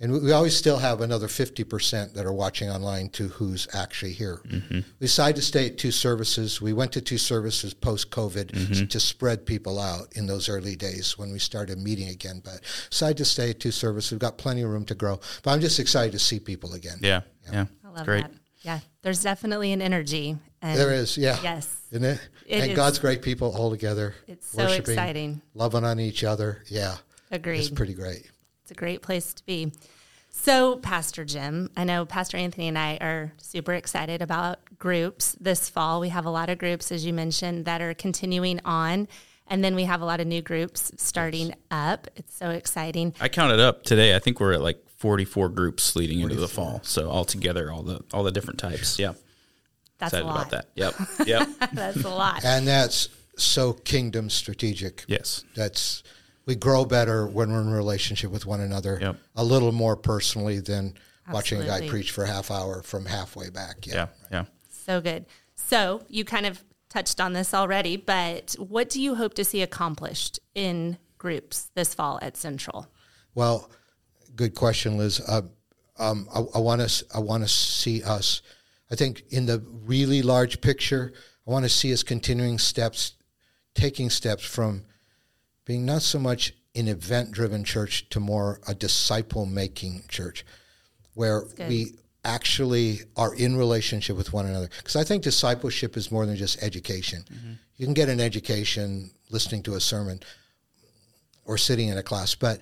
And 0.02 0.14
we- 0.14 0.20
we 0.20 0.32
always 0.32 0.56
still 0.56 0.78
have 0.78 1.02
another 1.02 1.28
50% 1.28 2.14
that 2.14 2.26
are 2.26 2.32
watching 2.32 2.70
online 2.70 3.10
to 3.10 3.28
who's 3.28 3.68
actually 3.74 4.14
here. 4.14 4.42
Mm-hmm. 4.48 4.76
We 4.76 4.84
decided 5.02 5.36
to 5.36 5.42
stay 5.42 5.66
at 5.66 5.78
two 5.78 5.92
services. 5.92 6.62
We 6.62 6.72
went 6.72 6.94
to 6.94 7.02
two 7.02 7.18
services 7.18 7.74
post 7.74 8.10
COVID 8.12 8.46
mm-hmm. 8.52 8.86
to 8.86 9.00
spread 9.00 9.46
people 9.46 9.78
out 9.78 10.16
in 10.16 10.26
those 10.26 10.48
early 10.48 10.78
days 10.78 11.18
when 11.18 11.34
we 11.34 11.40
started 11.40 11.80
meeting 11.80 12.08
again. 12.08 12.42
But 12.46 12.62
decided 12.90 13.18
to 13.18 13.26
stay 13.26 13.50
at 13.50 13.60
two 13.60 13.72
services. 13.72 14.12
We've 14.12 14.20
got 14.20 14.38
plenty 14.38 14.62
of 14.62 14.70
room 14.70 14.86
to 14.86 14.96
grow. 14.96 15.20
But 15.44 15.52
I'm 15.52 15.60
just 15.60 15.80
excited 15.80 16.14
to 16.14 16.20
see 16.20 16.40
people 16.40 16.76
again. 16.76 17.00
Yeah. 17.02 17.22
Yeah. 17.52 17.66
I 17.84 17.90
love 17.90 18.06
Great. 18.06 18.24
that. 18.24 18.32
Yeah. 18.62 18.80
There's 19.02 19.24
definitely 19.24 19.72
an 19.72 19.82
energy. 19.82 20.38
And 20.62 20.78
There 20.78 20.92
is, 20.92 21.18
yeah. 21.18 21.40
Yes. 21.42 21.82
Isn't 21.92 22.04
it? 22.04 22.30
It 22.46 22.62
and 22.62 22.72
is. 22.72 22.76
God's 22.76 23.00
great 23.00 23.22
people 23.22 23.56
all 23.56 23.70
together. 23.70 24.16
It's 24.28 24.48
so 24.48 24.66
worshiping, 24.66 24.92
exciting. 24.92 25.42
Loving 25.54 25.86
on 25.86 26.00
each 26.00 26.24
other. 26.24 26.64
Yeah. 26.68 26.98
Agreed. 27.32 27.60
It's 27.60 27.70
pretty 27.70 27.94
great. 27.94 28.30
It's 28.64 28.72
a 28.72 28.76
great 28.76 29.02
place 29.02 29.34
to 29.34 29.46
be. 29.46 29.72
So, 30.32 30.78
Pastor 30.78 31.26
Jim, 31.26 31.72
I 31.76 31.84
know 31.84 32.06
Pastor 32.06 32.38
Anthony 32.38 32.68
and 32.68 32.78
I 32.78 32.98
are 33.02 33.34
super 33.38 33.74
excited 33.74 34.22
about 34.22 34.60
groups 34.78 35.36
this 35.40 35.70
fall. 35.70 36.00
We 36.00 36.10
have 36.10 36.26
a 36.26 36.30
lot 36.30 36.50
of 36.50 36.60
groups, 36.60 36.92
as 36.92 37.06
you 37.06 37.14
mentioned, 37.14 37.66
that 37.66 37.82
are 37.82 37.94
continuing 37.94 38.60
on. 38.64 39.08
And 39.48 39.64
then 39.64 39.74
we 39.74 39.86
have 39.86 40.02
a 40.02 40.06
lot 40.06 40.20
of 40.20 40.28
new 40.28 40.44
groups 40.44 40.92
starting 40.98 41.56
up. 41.72 42.08
It's 42.16 42.36
so 42.36 42.52
exciting. 42.52 43.16
I 43.20 43.28
counted 43.30 43.60
up 43.60 43.84
today. 43.84 44.16
I 44.16 44.20
think 44.20 44.40
we're 44.40 44.54
at 44.54 44.62
like 44.62 44.86
44 45.00 45.50
groups 45.50 45.96
leading 45.96 46.20
into 46.20 46.36
the 46.36 46.48
fall. 46.48 46.82
So 46.84 47.10
all 47.10 47.26
together, 47.26 47.72
all 47.72 47.84
the 47.84 48.02
all 48.14 48.24
the 48.24 48.32
different 48.32 48.60
types. 48.60 49.00
Yeah, 49.00 49.14
That's 49.98 50.14
excited 50.14 50.26
a 50.26 50.28
lot. 50.28 50.36
about 50.36 50.52
that. 50.52 50.66
Yep, 50.76 50.96
yep, 51.28 51.48
That's 51.74 52.04
a 52.04 52.10
lot. 52.10 52.44
And 52.46 52.68
that's 52.68 53.10
so 53.38 53.74
kingdom 53.74 54.30
strategic. 54.30 55.06
yes, 55.08 55.44
That's 55.56 56.04
we 56.46 56.56
grow 56.56 56.84
better 56.86 57.26
when 57.28 57.52
we're 57.52 57.62
in 57.62 57.70
relationship 57.72 58.32
with 58.32 58.46
one 58.46 58.60
another. 58.60 58.98
Yep. 59.02 59.16
A 59.36 59.44
little 59.44 59.72
more 59.72 59.96
personally 59.96 60.60
than 60.60 60.94
watching 61.32 61.62
a 61.62 61.66
guy 61.66 61.88
preach 61.88 62.12
for 62.12 62.24
a 62.24 62.28
half 62.28 62.52
hour 62.52 62.82
from 62.84 63.06
halfway 63.06 63.50
back. 63.50 63.86
yeah, 63.88 64.08
yeah. 64.32 64.46
So 64.70 65.00
good. 65.00 65.26
So 65.56 66.04
you 66.10 66.26
kind 66.26 66.46
of 66.46 66.64
touched 66.90 67.22
on 67.22 67.34
this 67.34 67.54
already, 67.54 67.96
but 67.96 68.56
what 68.58 68.90
do 68.90 69.00
you 69.00 69.16
hope 69.16 69.36
to 69.36 69.46
see 69.46 69.62
accomplished 69.62 70.40
in 70.56 70.98
groups 71.20 71.70
this 71.76 71.94
fall 71.94 72.18
at 72.22 72.36
Central? 72.36 72.88
Well, 73.36 73.70
good 74.40 74.56
question, 74.56 74.98
Liz. 74.98 75.20
Uh, 75.28 75.42
um, 75.98 76.30
I, 76.34 76.60
want 76.60 76.80
to. 76.82 77.06
I 77.14 77.20
want 77.20 77.44
to 77.44 77.50
see 77.50 78.02
us. 78.04 78.42
I 78.90 78.96
think 78.96 79.24
in 79.32 79.46
the 79.46 79.62
really 79.86 80.22
large 80.22 80.62
picture, 80.62 81.12
I 81.46 81.52
want 81.52 81.66
to 81.66 81.70
see 81.70 81.92
us 81.92 82.04
continuing 82.04 82.58
steps, 82.58 83.16
taking 83.76 84.10
steps 84.10 84.46
from 84.46 84.86
being 85.66 85.86
not 85.86 86.04
so 86.04 86.20
much 86.20 86.54
an 86.74 86.88
event-driven 86.88 87.66
church 87.66 88.08
to 88.12 88.22
more 88.22 88.62
a 88.66 88.74
disciple-making 88.74 90.04
church, 90.08 90.46
where 91.16 91.44
we 91.68 91.96
actually 92.24 93.02
are 93.18 93.36
in 93.36 93.58
relationship 93.58 94.16
with 94.16 94.32
one 94.32 94.46
another. 94.46 94.70
Because 94.78 94.96
I 94.96 95.04
think 95.04 95.22
discipleship 95.24 95.98
is 95.98 96.12
more 96.12 96.26
than 96.26 96.38
just 96.38 96.64
education. 96.64 97.26
You 97.76 97.86
can 97.86 97.94
get 97.94 98.08
an 98.08 98.22
education 98.22 99.12
listening 99.30 99.64
to 99.64 99.74
a 99.74 99.82
sermon, 99.82 100.22
or 101.44 101.58
sitting 101.58 101.90
in 101.90 101.98
a 101.98 102.04
class. 102.04 102.36
But 102.36 102.62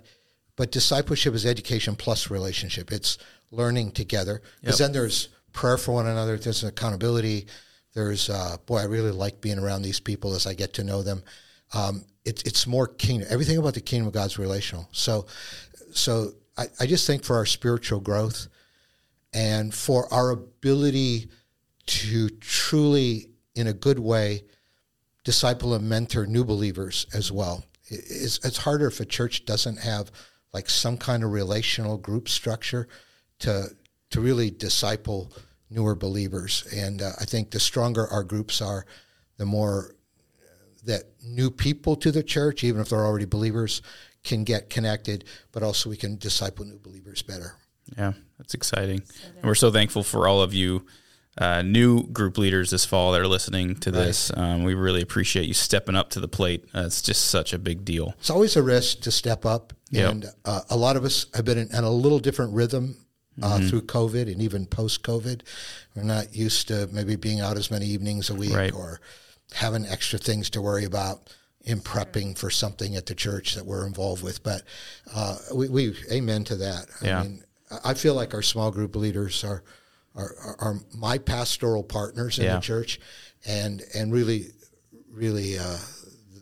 but 0.57 0.71
discipleship 0.71 1.33
is 1.33 1.45
education 1.45 1.95
plus 1.95 2.29
relationship. 2.29 2.91
It's 2.91 3.17
learning 3.51 3.91
together. 3.91 4.41
Because 4.59 4.79
then 4.79 4.91
there's 4.91 5.29
prayer 5.53 5.77
for 5.77 5.93
one 5.93 6.07
another. 6.07 6.37
There's 6.37 6.65
accountability. 6.65 7.47
There's 7.93 8.29
uh, 8.29 8.57
boy, 8.65 8.79
I 8.79 8.83
really 8.83 9.11
like 9.11 9.39
being 9.39 9.59
around 9.59 9.83
these 9.83 10.01
people 10.01 10.35
as 10.35 10.45
I 10.45 10.53
get 10.53 10.73
to 10.73 10.83
know 10.83 11.01
them. 11.03 11.23
Um, 11.73 12.03
it, 12.25 12.45
it's 12.45 12.67
more 12.67 12.87
kingdom. 12.87 13.29
Everything 13.31 13.57
about 13.57 13.75
the 13.75 13.81
kingdom 13.81 14.07
of 14.07 14.13
God's 14.13 14.37
relational. 14.37 14.89
So 14.91 15.27
so 15.93 16.33
I, 16.57 16.65
I 16.79 16.85
just 16.85 17.07
think 17.07 17.23
for 17.23 17.35
our 17.35 17.45
spiritual 17.45 17.99
growth 17.99 18.47
and 19.33 19.73
for 19.73 20.11
our 20.13 20.31
ability 20.31 21.29
to 21.85 22.29
truly, 22.29 23.29
in 23.55 23.67
a 23.67 23.73
good 23.73 23.99
way, 23.99 24.43
disciple 25.23 25.73
and 25.73 25.87
mentor 25.87 26.25
new 26.25 26.43
believers 26.43 27.05
as 27.13 27.31
well. 27.31 27.63
It's, 27.89 28.43
it's 28.45 28.57
harder 28.57 28.87
if 28.87 28.99
a 28.99 29.05
church 29.05 29.45
doesn't 29.45 29.79
have 29.79 30.11
like 30.57 30.71
some 30.71 30.97
kind 30.97 31.23
of 31.23 31.31
relational 31.31 31.99
group 31.99 32.27
structure 32.27 32.87
to 33.37 33.67
to 34.09 34.19
really 34.19 34.49
disciple 34.49 35.31
newer 35.69 35.93
believers. 35.93 36.65
And 36.73 36.99
uh, 36.99 37.11
I 37.21 37.25
think 37.25 37.51
the 37.51 37.59
stronger 37.59 38.07
our 38.07 38.23
groups 38.23 38.59
are, 38.59 38.87
the 39.37 39.45
more 39.45 39.93
that 40.85 41.03
new 41.23 41.51
people 41.51 41.95
to 41.97 42.11
the 42.11 42.23
church, 42.23 42.63
even 42.63 42.81
if 42.81 42.89
they're 42.89 43.05
already 43.05 43.25
believers, 43.25 43.83
can 44.23 44.43
get 44.43 44.71
connected. 44.71 45.25
But 45.51 45.61
also 45.61 45.91
we 45.91 45.97
can 45.97 46.17
disciple 46.17 46.65
new 46.65 46.79
believers 46.79 47.21
better. 47.21 47.53
Yeah, 47.95 48.13
that's 48.39 48.55
exciting. 48.55 49.03
and 49.35 49.43
we're 49.43 49.53
so 49.53 49.71
thankful 49.71 50.01
for 50.01 50.27
all 50.27 50.41
of 50.41 50.55
you 50.55 50.87
uh, 51.37 51.61
new 51.61 52.03
group 52.07 52.37
leaders 52.37 52.69
this 52.71 52.85
fall 52.85 53.11
that 53.11 53.21
are 53.21 53.27
listening 53.27 53.75
to 53.77 53.91
this. 53.91 54.31
Um, 54.35 54.63
we 54.63 54.73
really 54.73 55.01
appreciate 55.01 55.47
you 55.47 55.53
stepping 55.53 55.95
up 55.95 56.09
to 56.11 56.19
the 56.19 56.27
plate. 56.27 56.65
Uh, 56.75 56.83
it's 56.85 57.01
just 57.01 57.27
such 57.27 57.53
a 57.53 57.59
big 57.59 57.85
deal. 57.85 58.13
It's 58.19 58.29
always 58.29 58.55
a 58.55 58.63
risk 58.63 59.01
to 59.01 59.11
step 59.11 59.45
up, 59.45 59.73
Yep. 59.91 60.11
and 60.11 60.25
uh, 60.45 60.61
a 60.69 60.75
lot 60.77 60.95
of 60.97 61.05
us 61.05 61.27
have 61.33 61.45
been 61.45 61.57
in, 61.57 61.69
in 61.73 61.83
a 61.83 61.89
little 61.91 62.19
different 62.19 62.53
rhythm 62.53 62.97
uh, 63.41 63.57
Mm-hmm. 63.57 63.67
through 63.67 63.81
COVID 63.83 64.31
and 64.31 64.41
even 64.41 64.65
post 64.65 65.03
COVID. 65.03 65.41
We're 65.95 66.03
not 66.03 66.35
used 66.35 66.67
to 66.69 66.87
maybe 66.91 67.15
being 67.15 67.39
out 67.39 67.55
as 67.57 67.69
many 67.69 67.85
evenings 67.85 68.29
a 68.29 68.35
week 68.35 68.53
Right. 68.55 68.73
or 68.73 68.99
having 69.53 69.85
extra 69.85 70.17
things 70.19 70.49
to 70.51 70.61
worry 70.61 70.85
about 70.85 71.33
in 71.63 71.79
prepping 71.81 72.37
for 72.37 72.49
something 72.49 72.95
at 72.95 73.05
the 73.05 73.13
church 73.15 73.53
that 73.55 73.65
we're 73.65 73.85
involved 73.85 74.23
with. 74.23 74.41
But 74.41 74.63
uh, 75.13 75.37
we, 75.53 75.69
we 75.69 75.95
amen 76.11 76.45
to 76.45 76.55
that. 76.55 76.87
Yeah. 77.03 77.19
I 77.19 77.23
mean, 77.23 77.43
I 77.69 77.91
I 77.91 77.93
feel 77.93 78.15
like 78.15 78.33
our 78.33 78.41
small 78.41 78.71
group 78.71 78.95
leaders 78.95 79.43
are 79.43 79.61
are, 80.17 80.35
are, 80.43 80.55
are 80.59 80.79
my 80.97 81.17
pastoral 81.17 81.83
partners 81.83 82.37
in 82.39 82.45
Yeah. 82.45 82.55
the 82.55 82.61
church, 82.61 82.99
and 83.45 83.81
and 83.95 84.11
really, 84.11 84.47
really 85.11 85.57
uh, 85.57 85.77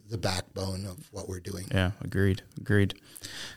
the 0.09 0.17
backbone 0.17 0.85
of 0.85 0.97
what 1.11 1.27
we're 1.29 1.39
doing. 1.41 1.67
Yeah, 1.71 1.91
agreed. 2.01 2.41
Agreed. 2.57 2.95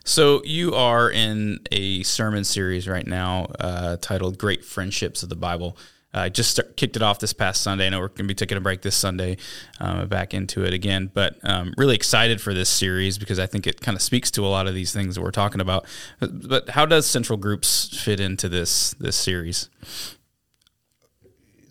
So 0.04 0.42
you 0.44 0.74
are 0.74 1.10
in 1.10 1.60
a 1.72 2.02
sermon 2.02 2.44
series 2.44 2.88
right 2.88 3.06
now 3.06 3.46
uh, 3.60 3.96
titled 4.00 4.38
"Great 4.38 4.64
Friendships 4.64 5.22
of 5.22 5.28
the 5.28 5.36
Bible." 5.36 5.76
I 6.14 6.30
just 6.30 6.50
start, 6.50 6.76
kicked 6.76 6.96
it 6.96 7.02
off 7.02 7.18
this 7.18 7.32
past 7.32 7.62
Sunday. 7.62 7.86
I 7.86 7.90
know 7.90 8.00
we're 8.00 8.08
going 8.08 8.24
to 8.26 8.28
be 8.28 8.34
taking 8.34 8.56
a 8.56 8.60
break 8.60 8.82
this 8.82 8.96
Sunday, 8.96 9.36
um, 9.78 10.08
back 10.08 10.32
into 10.32 10.64
it 10.64 10.72
again. 10.72 11.10
But 11.12 11.36
um, 11.42 11.74
really 11.76 11.94
excited 11.94 12.40
for 12.40 12.54
this 12.54 12.70
series 12.70 13.18
because 13.18 13.38
I 13.38 13.46
think 13.46 13.66
it 13.66 13.80
kind 13.80 13.94
of 13.94 14.02
speaks 14.02 14.30
to 14.32 14.44
a 14.44 14.48
lot 14.48 14.66
of 14.66 14.74
these 14.74 14.92
things 14.92 15.16
that 15.16 15.22
we're 15.22 15.30
talking 15.30 15.60
about. 15.60 15.84
But, 16.18 16.48
but 16.48 16.68
how 16.70 16.86
does 16.86 17.06
Central 17.06 17.36
Groups 17.36 17.98
fit 18.02 18.20
into 18.20 18.48
this 18.48 18.94
this 18.98 19.16
series? 19.16 19.68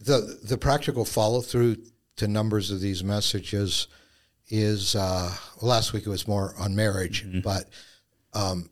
the 0.07 0.39
the 0.41 0.57
practical 0.57 1.05
follow 1.05 1.41
through 1.41 1.77
to 2.15 2.27
numbers 2.27 2.71
of 2.71 2.79
these 2.79 3.03
messages 3.03 3.87
is 4.49 4.95
uh, 4.95 5.31
well, 5.61 5.69
last 5.69 5.93
week 5.93 6.07
it 6.07 6.09
was 6.09 6.27
more 6.27 6.55
on 6.57 6.75
marriage, 6.75 7.25
but 7.43 7.65
um, 8.33 8.69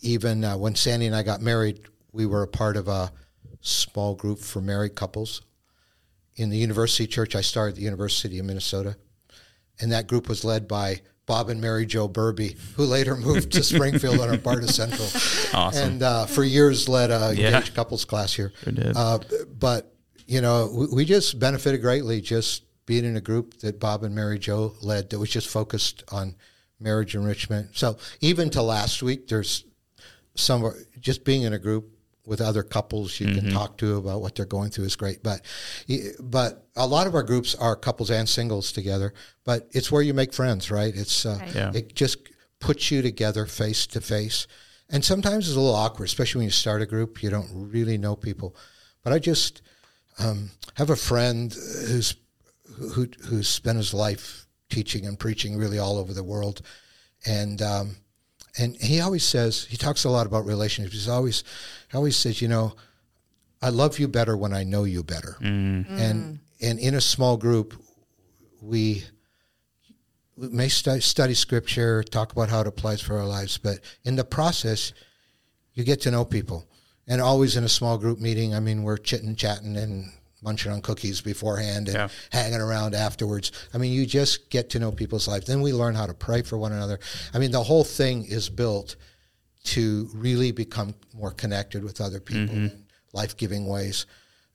even 0.00 0.44
uh, 0.44 0.56
when 0.56 0.74
Sandy 0.74 1.06
and 1.06 1.14
I 1.14 1.22
got 1.22 1.42
married, 1.42 1.80
we 2.12 2.24
were 2.24 2.44
a 2.44 2.48
part 2.48 2.76
of 2.76 2.88
a 2.88 3.12
small 3.60 4.14
group 4.14 4.38
for 4.38 4.60
married 4.60 4.94
couples 4.94 5.42
in 6.36 6.50
the 6.50 6.56
university 6.56 7.06
church. 7.06 7.34
I 7.36 7.40
started 7.40 7.70
at 7.72 7.76
the 7.76 7.82
University 7.82 8.38
of 8.38 8.46
Minnesota, 8.46 8.96
and 9.80 9.92
that 9.92 10.06
group 10.06 10.28
was 10.28 10.44
led 10.44 10.66
by 10.68 11.00
Bob 11.26 11.48
and 11.48 11.60
Mary 11.60 11.86
Joe 11.86 12.08
Burby, 12.08 12.56
who 12.74 12.84
later 12.84 13.16
moved 13.16 13.52
to 13.52 13.62
Springfield 13.62 14.18
and 14.18 14.34
are 14.34 14.38
part 14.38 14.62
of 14.64 14.70
Central. 14.70 15.08
Awesome. 15.52 15.90
And 15.94 16.02
uh, 16.04 16.26
for 16.26 16.44
years 16.44 16.88
led 16.88 17.10
a 17.10 17.34
Yeah. 17.36 17.48
engaged 17.48 17.74
couples 17.74 18.04
class 18.04 18.32
here. 18.32 18.52
Sure 18.62 18.72
did. 18.72 18.96
Uh, 18.96 19.18
but 19.58 19.92
you 20.26 20.40
know, 20.40 20.70
we, 20.72 20.86
we 20.94 21.04
just 21.04 21.40
benefited 21.40 21.80
greatly 21.82 22.20
just 22.20 22.62
being 22.86 23.04
in 23.04 23.16
a 23.16 23.20
group 23.20 23.58
that 23.58 23.80
Bob 23.80 24.04
and 24.04 24.14
Mary 24.14 24.38
Joe 24.38 24.74
led 24.80 25.10
that 25.10 25.18
was 25.18 25.28
just 25.28 25.48
focused 25.48 26.04
on 26.12 26.36
marriage 26.78 27.16
enrichment. 27.16 27.70
So 27.76 27.98
even 28.20 28.48
to 28.50 28.62
last 28.62 29.02
week, 29.02 29.26
there's 29.26 29.64
some 30.36 30.72
just 31.00 31.24
being 31.24 31.42
in 31.42 31.52
a 31.52 31.58
group 31.58 31.90
with 32.30 32.40
other 32.40 32.62
couples 32.62 33.18
you 33.18 33.26
can 33.34 33.50
talk 33.50 33.76
to 33.78 33.96
about 33.96 34.22
what 34.22 34.36
they're 34.36 34.46
going 34.46 34.70
through 34.70 34.84
is 34.84 34.94
great. 34.94 35.20
But 35.22 35.42
but 36.20 36.68
a 36.76 36.86
lot 36.86 37.08
of 37.08 37.14
our 37.16 37.24
groups 37.24 37.56
are 37.56 37.74
couples 37.74 38.08
and 38.10 38.28
singles 38.28 38.70
together. 38.70 39.12
But 39.44 39.68
it's 39.72 39.90
where 39.90 40.00
you 40.00 40.14
make 40.14 40.32
friends, 40.32 40.70
right? 40.70 40.94
It's 40.94 41.26
uh, 41.26 41.38
Right. 41.40 41.54
Yeah. 41.54 41.72
it 41.74 41.94
just 41.96 42.18
puts 42.60 42.90
you 42.92 43.02
together 43.02 43.46
face 43.46 43.86
to 43.88 44.00
face. 44.00 44.46
And 44.88 45.04
sometimes 45.04 45.48
it's 45.48 45.56
a 45.56 45.60
little 45.60 45.74
awkward, 45.74 46.06
especially 46.06 46.38
when 46.38 46.46
you 46.46 46.52
start 46.52 46.82
a 46.82 46.86
group. 46.86 47.20
You 47.22 47.30
don't 47.30 47.50
really 47.52 47.98
know 47.98 48.14
people. 48.14 48.54
But 49.02 49.12
I 49.12 49.18
just 49.18 49.62
um, 50.20 50.50
have 50.74 50.90
a 50.90 50.96
friend 50.96 51.52
who's 51.52 52.14
who 52.94 53.08
who's 53.26 53.48
spent 53.48 53.76
his 53.76 53.92
life 53.92 54.46
teaching 54.68 55.04
and 55.04 55.18
preaching 55.18 55.56
really 55.56 55.80
all 55.80 55.98
over 55.98 56.14
the 56.14 56.22
world, 56.22 56.62
and 57.26 57.60
um, 57.60 57.96
and 58.58 58.76
he 58.76 59.00
always 59.00 59.24
says 59.24 59.64
he 59.64 59.76
talks 59.76 60.04
a 60.04 60.10
lot 60.10 60.26
about 60.26 60.46
relationships. 60.46 60.94
He's 60.94 61.08
always 61.08 61.44
he 61.90 61.96
always 61.96 62.16
says, 62.16 62.42
you 62.42 62.48
know, 62.48 62.74
I 63.62 63.68
love 63.68 63.98
you 63.98 64.08
better 64.08 64.36
when 64.36 64.52
I 64.52 64.64
know 64.64 64.84
you 64.84 65.02
better. 65.02 65.36
Mm. 65.40 65.86
Mm. 65.86 66.00
And 66.00 66.38
and 66.60 66.78
in 66.78 66.94
a 66.94 67.00
small 67.00 67.36
group, 67.36 67.74
we 68.60 69.04
we 70.36 70.48
may 70.48 70.68
stu- 70.68 71.00
study 71.00 71.34
scripture, 71.34 72.02
talk 72.02 72.32
about 72.32 72.48
how 72.48 72.60
it 72.60 72.66
applies 72.66 73.00
for 73.00 73.18
our 73.18 73.26
lives, 73.26 73.58
but 73.58 73.78
in 74.04 74.16
the 74.16 74.24
process, 74.24 74.92
you 75.74 75.84
get 75.84 76.00
to 76.02 76.10
know 76.10 76.24
people. 76.24 76.66
And 77.06 77.20
always 77.20 77.56
in 77.56 77.64
a 77.64 77.68
small 77.68 77.98
group 77.98 78.20
meeting, 78.20 78.54
I 78.54 78.60
mean, 78.60 78.82
we're 78.82 78.96
chitting, 78.96 79.34
chatting, 79.34 79.76
and 79.76 80.12
munching 80.42 80.72
on 80.72 80.80
cookies 80.80 81.20
beforehand 81.20 81.88
and 81.88 81.94
Yeah. 81.96 82.08
hanging 82.30 82.60
around 82.60 82.94
afterwards. 82.94 83.52
I 83.74 83.78
mean, 83.78 83.92
you 83.92 84.06
just 84.06 84.48
get 84.50 84.70
to 84.70 84.78
know 84.78 84.90
people's 84.92 85.28
life. 85.28 85.44
Then 85.44 85.60
we 85.60 85.72
learn 85.72 85.94
how 85.94 86.06
to 86.06 86.14
pray 86.14 86.42
for 86.42 86.56
one 86.56 86.72
another. 86.72 86.98
I 87.34 87.38
mean, 87.38 87.50
the 87.50 87.62
whole 87.62 87.84
thing 87.84 88.24
is 88.24 88.48
built 88.48 88.96
to 89.64 90.08
really 90.14 90.52
become 90.52 90.94
more 91.14 91.30
connected 91.32 91.84
with 91.84 92.00
other 92.00 92.20
people 92.20 92.54
in 92.54 92.84
life 93.12 93.36
giving 93.36 93.66
ways, 93.66 94.06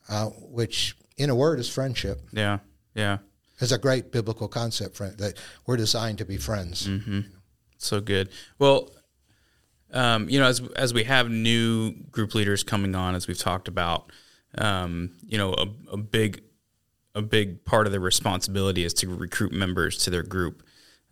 uh, 0.09 0.25
which, 0.29 0.95
in 1.17 1.29
a 1.29 1.35
word, 1.35 1.59
is 1.59 1.69
friendship. 1.69 2.21
Yeah, 2.31 2.59
yeah. 2.95 3.19
It's 3.59 3.71
a 3.71 3.77
great 3.77 4.11
biblical 4.11 4.47
concept, 4.47 4.97
friend, 4.97 5.15
that 5.19 5.37
we're 5.65 5.77
designed 5.77 6.17
to 6.17 6.25
be 6.25 6.37
friends. 6.37 6.89
So 7.77 8.01
good. 8.01 8.29
Well, 8.57 8.91
um, 9.93 10.27
you 10.29 10.39
know, 10.39 10.47
as 10.47 10.61
as 10.75 10.93
we 10.93 11.03
have 11.03 11.29
new 11.29 11.91
group 12.11 12.33
leaders 12.35 12.63
coming 12.63 12.95
on, 12.95 13.15
as 13.15 13.27
we've 13.27 13.37
talked 13.37 13.67
about, 13.67 14.11
um, 14.57 15.11
you 15.25 15.37
know, 15.37 15.53
a, 15.53 15.93
a 15.93 15.97
big 15.97 16.41
a 17.13 17.21
big 17.21 17.63
part 17.63 17.85
of 17.85 17.91
their 17.91 18.01
responsibility 18.01 18.83
is 18.83 18.93
to 18.93 19.07
recruit 19.07 19.53
members 19.53 19.97
to 19.99 20.09
their 20.09 20.23
group. 20.23 20.63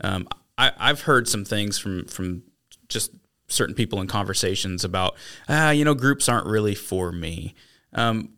Um, 0.02 0.28
I, 0.58 0.72
I've 0.78 1.02
heard 1.02 1.28
some 1.28 1.46
things 1.46 1.80
from 1.80 2.06
from 2.06 2.44
just 2.90 3.12
certain 3.48 3.76
people 3.76 4.02
in 4.02 4.08
conversations 4.08 4.84
about 4.84 5.16
ah, 5.50 5.72
you 5.72 5.86
know, 5.86 5.94
groups 5.94 6.28
aren't 6.28 6.48
really 6.48 6.76
for 6.76 7.12
me. 7.12 7.56
Um, 7.94 8.34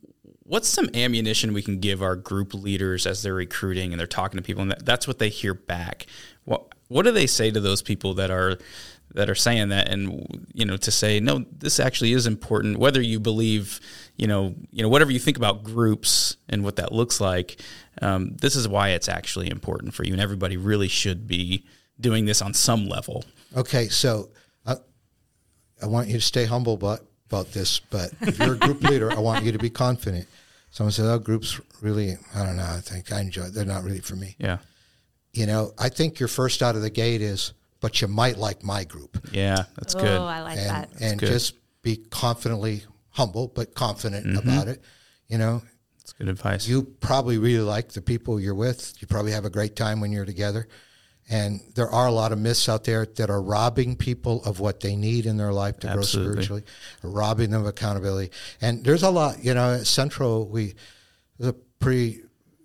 what's 0.46 0.68
some 0.68 0.90
ammunition 0.94 1.54
we 1.54 1.62
can 1.62 1.80
give 1.80 2.02
our 2.04 2.16
group 2.16 2.54
leaders 2.54 3.08
as 3.08 3.24
they're 3.24 3.34
recruiting 3.34 3.92
and 3.92 4.00
they're 4.00 4.08
talking 4.08 4.38
to 4.38 4.44
people 4.44 4.62
and 4.62 4.72
that, 4.72 4.86
that's 4.86 5.08
what 5.08 5.18
they 5.20 5.30
hear 5.30 5.54
back 5.54 6.06
what 6.44 6.74
what 6.88 7.04
do 7.04 7.12
they 7.12 7.28
say 7.28 7.50
to 7.52 7.60
those 7.60 7.82
people 7.82 8.14
that 8.14 8.30
are 8.30 8.58
that 9.14 9.30
are 9.30 9.36
saying 9.36 9.70
that 9.70 9.90
and 9.90 10.46
you 10.54 10.66
know 10.66 10.78
to 10.78 10.92
say 10.92 11.20
no 11.20 11.44
this 11.58 11.80
actually 11.80 12.14
is 12.14 12.28
important 12.28 12.78
whether 12.78 13.02
you 13.02 13.20
believe 13.20 13.80
you 14.18 14.28
know 14.28 14.56
you 14.72 14.82
know 14.82 14.90
whatever 14.90 15.12
you 15.12 15.20
think 15.20 15.38
about 15.38 15.64
groups 15.64 16.38
and 16.50 16.64
what 16.64 16.76
that 16.78 16.92
looks 16.92 17.20
like 17.20 17.62
um, 18.02 18.36
this 18.38 18.56
is 18.56 18.68
why 18.68 18.90
it's 18.90 19.10
actually 19.10 19.50
important 19.50 19.94
for 19.94 20.04
you 20.04 20.14
and 20.14 20.22
everybody 20.22 20.58
really 20.58 20.88
should 20.88 21.28
be 21.28 21.66
doing 22.00 22.26
this 22.26 22.42
on 22.42 22.54
some 22.54 22.88
level 22.88 23.24
Okay, 23.56 23.88
so 23.88 24.30
uh, 24.66 24.76
I 25.82 25.86
want 25.86 26.08
you 26.08 26.16
to 26.16 26.22
stay 26.22 26.46
humble 26.46 26.74
about, 26.74 27.02
about 27.30 27.52
this, 27.54 27.80
but 27.80 28.12
if 28.22 28.38
you're 28.38 28.56
a 28.56 28.58
group 28.58 28.82
leader, 28.90 29.12
I 29.12 29.20
want 29.20 29.46
you 29.46 29.52
to 29.54 29.58
be 29.58 29.70
confident. 29.70 30.28
Someone 30.72 30.92
says, 30.92 31.06
"Oh, 31.06 31.20
groups 31.20 31.60
really, 31.82 32.18
I 32.34 32.46
don't 32.46 32.58
know. 32.58 32.64
I 32.64 32.82
think 32.82 33.14
I 33.14 33.22
enjoy. 33.22 33.44
It. 33.44 33.54
They're 33.54 33.64
not 33.66 33.84
really 33.84 34.00
for 34.02 34.18
me." 34.18 34.36
yeah 34.40 34.58
You 35.32 35.46
know, 35.46 35.74
I 35.80 35.88
think 35.88 36.20
your 36.20 36.28
first 36.28 36.62
out 36.62 36.76
of 36.76 36.82
the 36.82 36.90
gate 36.90 37.22
is, 37.22 37.54
"But 37.80 38.02
you 38.02 38.10
might 38.10 38.38
like 38.38 38.62
my 38.62 38.84
group," 38.84 39.26
yeah 39.32 39.64
that's 39.78 39.94
good. 39.94 40.04
oh, 40.04 40.18
good 40.18 40.22
I 40.22 40.42
like 40.44 40.58
and 40.58 40.70
that. 40.70 40.90
and 41.00 41.20
good. 41.20 41.28
just 41.28 41.54
be 41.82 41.96
confidently 41.96 42.84
humble, 43.16 43.48
but 43.48 43.74
confident 43.74 44.26
Mm-hmm. 44.28 44.48
about 44.50 44.68
it. 44.68 44.82
You 45.28 45.38
know, 45.40 45.62
that's 45.98 46.14
good 46.14 46.28
advice 46.30 46.68
you 46.68 46.84
probably 47.00 47.38
really 47.40 47.64
like 47.64 47.90
the 47.90 48.02
people 48.02 48.40
you're 48.40 48.54
with. 48.54 48.94
You 49.00 49.08
probably 49.08 49.32
have 49.32 49.46
a 49.46 49.50
great 49.50 49.76
time 49.76 50.00
when 50.02 50.12
you're 50.12 50.26
together. 50.26 50.68
And 51.28 51.60
there 51.74 51.90
are 51.90 52.06
a 52.08 52.12
lot 52.12 52.32
of 52.32 52.38
myths 52.38 52.70
out 52.70 52.84
there 52.84 53.04
that 53.16 53.32
are 53.32 53.42
robbing 53.42 53.96
people 53.96 54.44
of 54.44 54.60
what 54.60 54.80
they 54.82 54.96
need 54.96 55.26
in 55.26 55.38
their 55.38 55.52
life 55.52 55.80
to 55.80 55.88
Absolutely. 55.88 56.34
grow 56.36 56.44
spiritually, 56.44 56.64
robbing 57.02 57.50
them 57.50 57.62
of 57.62 57.68
accountability. 57.68 58.32
And 58.62 58.84
there's 58.86 59.02
a 59.02 59.10
lot, 59.10 59.44
you 59.44 59.56
know, 59.56 59.74
at 59.74 59.88
Central, 59.88 60.48
we, 60.48 60.76
the 61.40 61.54
pre, 61.80 62.22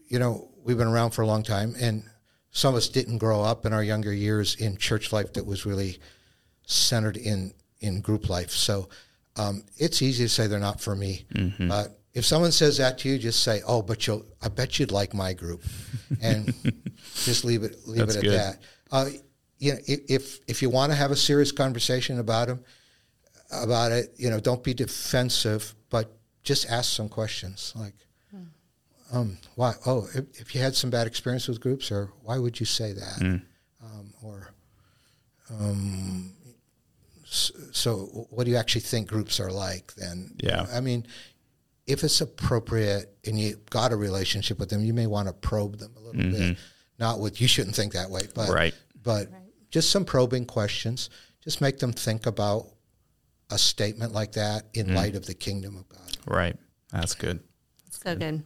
you 0.09 0.19
know, 0.19 0.51
we've 0.63 0.77
been 0.77 0.89
around 0.89 1.13
for 1.13 1.23
a 1.23 1.27
long 1.27 1.43
time, 1.43 1.75
and 1.81 2.05
some 2.51 2.75
of 2.75 2.79
us 2.79 2.89
didn't 2.91 3.17
grow 3.17 3.41
up 3.43 3.65
in 3.65 3.73
our 3.73 3.83
younger 3.83 4.13
years 4.13 4.57
in 4.57 4.77
church 4.77 5.11
life 5.11 5.33
that 5.33 5.47
was 5.47 5.65
really 5.65 5.99
centered 6.67 7.17
in 7.17 7.55
in 7.81 8.03
group 8.03 8.29
life. 8.29 8.51
So 8.51 8.91
um, 9.37 9.63
it's 9.77 10.03
easy 10.03 10.25
to 10.25 10.29
say 10.29 10.47
they're 10.47 10.59
not 10.59 10.81
for 10.81 10.95
me. 10.97 11.25
But 11.59 11.99
if 12.15 12.25
someone 12.25 12.53
says 12.53 12.79
that 12.79 12.99
to 12.99 13.09
you, 13.09 13.19
just 13.19 13.43
say, 13.43 13.63
"Oh, 13.67 13.83
but 13.83 14.07
you'll. 14.07 14.25
I 14.43 14.49
bet 14.49 14.79
you'd 14.79 14.91
like 14.93 15.15
my 15.15 15.33
group," 15.33 15.63
and 16.23 16.53
just 17.25 17.45
leave 17.45 17.63
it 17.63 17.77
leave 17.87 18.07
That's 18.07 18.17
it 18.17 18.19
at 18.19 18.25
good. 18.25 18.33
that. 18.39 18.59
Uh, 18.91 19.09
you 19.59 19.73
know, 19.73 19.79
if 19.87 20.01
if, 20.09 20.39
if 20.49 20.63
you 20.63 20.71
want 20.71 20.91
to 20.93 20.97
have 20.97 21.11
a 21.13 21.17
serious 21.17 21.53
conversation 21.53 22.19
about 22.19 22.49
them, 22.49 22.65
about 23.53 23.93
it, 23.93 24.13
you 24.17 24.29
know, 24.31 24.41
don't 24.41 24.65
be 24.65 24.75
defensive, 24.75 25.75
but 25.91 26.11
just 26.43 26.69
ask 26.71 26.91
some 26.93 27.09
questions 27.09 27.73
like. 27.77 27.95
Um, 29.13 29.39
why? 29.57 29.75
Oh, 29.87 30.07
if, 30.15 30.25
if 30.41 30.55
you 30.55 30.61
had 30.61 30.77
some 30.77 30.89
bad 30.89 31.09
experience 31.09 31.49
with 31.49 31.61
groups, 31.61 31.91
or 31.91 32.13
why 32.23 32.39
would 32.39 32.61
you 32.61 32.67
say 32.67 32.93
that? 32.93 33.19
Mm. 33.19 33.43
Um, 33.83 34.15
or, 34.23 34.53
um, 35.51 36.33
s- 36.39 36.40
so 37.35 38.27
what 38.31 38.45
do 38.45 38.51
you 38.51 38.57
actually 38.57 38.81
think 38.83 39.09
groups 39.09 39.39
are 39.41 39.51
like? 39.53 39.95
Then, 39.95 40.35
Yeah. 40.43 40.67
I 40.73 40.81
mean, 40.81 41.07
if 41.87 42.03
it's 42.05 42.21
appropriate 42.21 43.17
and 43.27 43.39
you 43.41 43.57
got 43.71 43.93
a 43.93 43.97
relationship 43.97 44.59
with 44.59 44.69
them, 44.71 44.85
you 44.85 44.93
may 44.95 45.07
want 45.07 45.29
to 45.29 45.35
probe 45.35 45.79
them 45.79 45.95
a 45.97 46.01
little 46.01 46.31
bit. 46.31 46.59
Not 46.99 47.21
with 47.21 47.41
you 47.41 47.49
shouldn't 47.49 47.77
think 47.77 47.93
that 47.95 48.11
way, 48.11 48.23
but 48.35 48.45
Mm-hmm. 48.47 48.53
Right. 48.53 48.75
but 49.03 49.29
just 49.71 49.91
some 49.91 50.05
probing 50.05 50.45
questions. 50.47 51.09
Just 51.43 51.61
make 51.61 51.79
them 51.79 51.93
think 51.93 52.27
about 52.27 52.67
a 53.51 53.59
statement 53.59 54.13
like 54.13 54.33
that 54.33 54.65
in 54.75 54.89
Mm. 54.89 54.95
light 54.97 55.15
of 55.17 55.27
the 55.27 55.35
kingdom 55.35 55.77
of 55.77 55.89
God. 55.89 56.17
right 56.27 56.57
that's 56.93 57.15
good 57.15 57.41
So 57.91 58.15
good. 58.15 58.43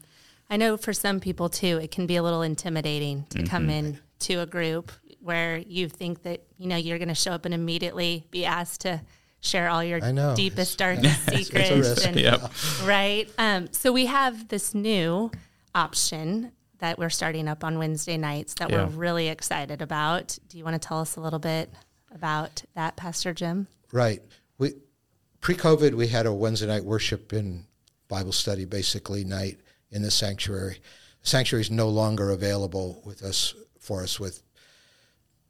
I 0.51 0.57
know 0.57 0.77
for 0.77 0.93
some 0.93 1.21
people 1.21 1.49
too, 1.49 1.79
it 1.83 1.91
can 1.91 2.07
be 2.07 2.17
a 2.17 2.23
little 2.23 2.43
intimidating 2.43 3.25
to 3.31 3.43
come 3.45 3.65
Mm-hmm. 3.65 3.71
in 3.71 3.99
to 4.21 4.37
a 4.41 4.47
group 4.47 4.93
where 5.21 5.59
you 5.59 5.89
think 5.89 6.23
that 6.23 6.43
you 6.59 6.67
know 6.69 6.77
you're 6.77 6.99
going 6.99 7.09
to 7.09 7.15
show 7.15 7.33
up 7.33 7.45
and 7.45 7.55
immediately 7.55 8.27
be 8.31 8.45
asked 8.45 8.83
to 8.83 9.01
share 9.41 9.69
all 9.69 9.83
your 9.85 10.01
know. 10.13 10.35
deepest 10.35 10.79
darkest 10.79 11.31
secrets 11.31 11.71
risk. 11.71 12.07
and 12.07 12.19
Yep. 12.19 12.51
right. 12.85 13.29
Um, 13.39 13.69
so 13.73 13.93
we 13.93 14.07
have 14.07 14.49
this 14.49 14.75
new 14.75 15.31
option 15.75 16.53
that 16.79 16.99
we're 16.99 17.11
starting 17.11 17.49
up 17.49 17.65
on 17.65 17.79
Wednesday 17.79 18.17
nights 18.17 18.55
that 18.55 18.71
Yeah. 18.71 18.85
we're 18.85 18.91
really 18.91 19.29
excited 19.29 19.81
about. 19.83 20.39
Do 20.49 20.59
you 20.59 20.65
want 20.65 20.81
to 20.81 20.87
tell 20.89 21.01
us 21.01 21.17
a 21.17 21.21
little 21.21 21.39
bit 21.39 21.71
about 22.15 22.63
that, 22.75 22.97
Pastor 22.97 23.33
Jim? 23.33 23.67
Right. 23.93 24.23
We 24.59 24.73
pre-COVID 25.41 25.95
we 25.95 26.09
had 26.09 26.27
a 26.27 26.33
Wednesday 26.33 26.67
night 26.67 26.85
worship 26.85 27.33
and 27.33 27.65
Bible 28.09 28.33
study 28.33 28.65
basically 28.65 29.25
night 29.25 29.59
in 29.91 30.03
the 30.03 30.11
sanctuary. 30.11 30.81
The 31.23 31.29
sanctuary 31.29 31.63
is 31.63 31.71
no 31.71 31.89
longer 31.89 32.31
available 32.31 33.03
with 33.05 33.23
us 33.23 33.55
for 33.85 34.03
us 34.03 34.19
with 34.19 34.43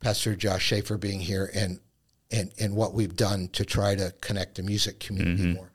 Pastor 0.01 0.37
Josh 0.37 0.63
Schaefer 0.63 0.99
being 0.99 1.21
here 1.21 1.51
and 1.55 1.81
and 2.31 2.53
and 2.59 2.75
what 2.75 2.95
we've 2.95 3.17
done 3.17 3.49
to 3.53 3.65
try 3.65 3.95
to 3.95 4.13
connect 4.21 4.57
the 4.57 4.63
music 4.63 5.01
community 5.01 5.45
mm-hmm. 5.45 5.55
more. 5.55 5.71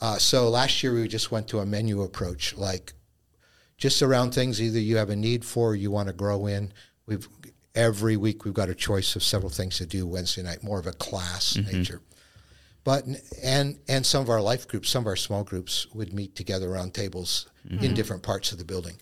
Uh, 0.00 0.18
so 0.18 0.48
last 0.48 0.82
year 0.82 0.94
we 0.94 1.06
just 1.06 1.30
went 1.30 1.48
to 1.48 1.60
a 1.60 1.66
menu 1.66 2.02
approach, 2.02 2.56
like 2.56 2.92
just 3.76 4.02
around 4.02 4.32
things 4.32 4.60
either 4.60 4.78
you 4.78 4.96
have 4.96 5.10
a 5.10 5.16
need 5.16 5.44
for 5.44 5.70
or 5.70 5.74
you 5.74 5.90
want 5.90 6.08
to 6.08 6.14
grow 6.14 6.46
in. 6.46 6.72
We've 7.06 7.28
every 7.74 8.16
week 8.16 8.44
we've 8.44 8.54
got 8.54 8.68
a 8.68 8.74
choice 8.74 9.16
of 9.16 9.22
several 9.22 9.50
things 9.50 9.78
to 9.78 9.86
do 9.86 10.06
Wednesday 10.06 10.42
night, 10.42 10.62
more 10.62 10.78
of 10.78 10.86
a 10.86 10.92
class 10.92 11.54
mm-hmm. 11.54 11.76
nature. 11.76 12.00
But 12.84 13.06
and 13.42 13.78
and 13.88 14.04
some 14.04 14.22
of 14.22 14.28
our 14.28 14.40
life 14.40 14.66
groups, 14.66 14.88
some 14.88 15.04
of 15.04 15.06
our 15.06 15.16
small 15.16 15.44
groups 15.44 15.86
would 15.94 16.12
meet 16.12 16.34
together 16.34 16.70
around 16.70 16.94
tables 16.94 17.48
mm-hmm. 17.68 17.84
in 17.84 17.94
different 17.94 18.22
parts 18.22 18.50
of 18.52 18.58
the 18.58 18.64
building. 18.64 18.94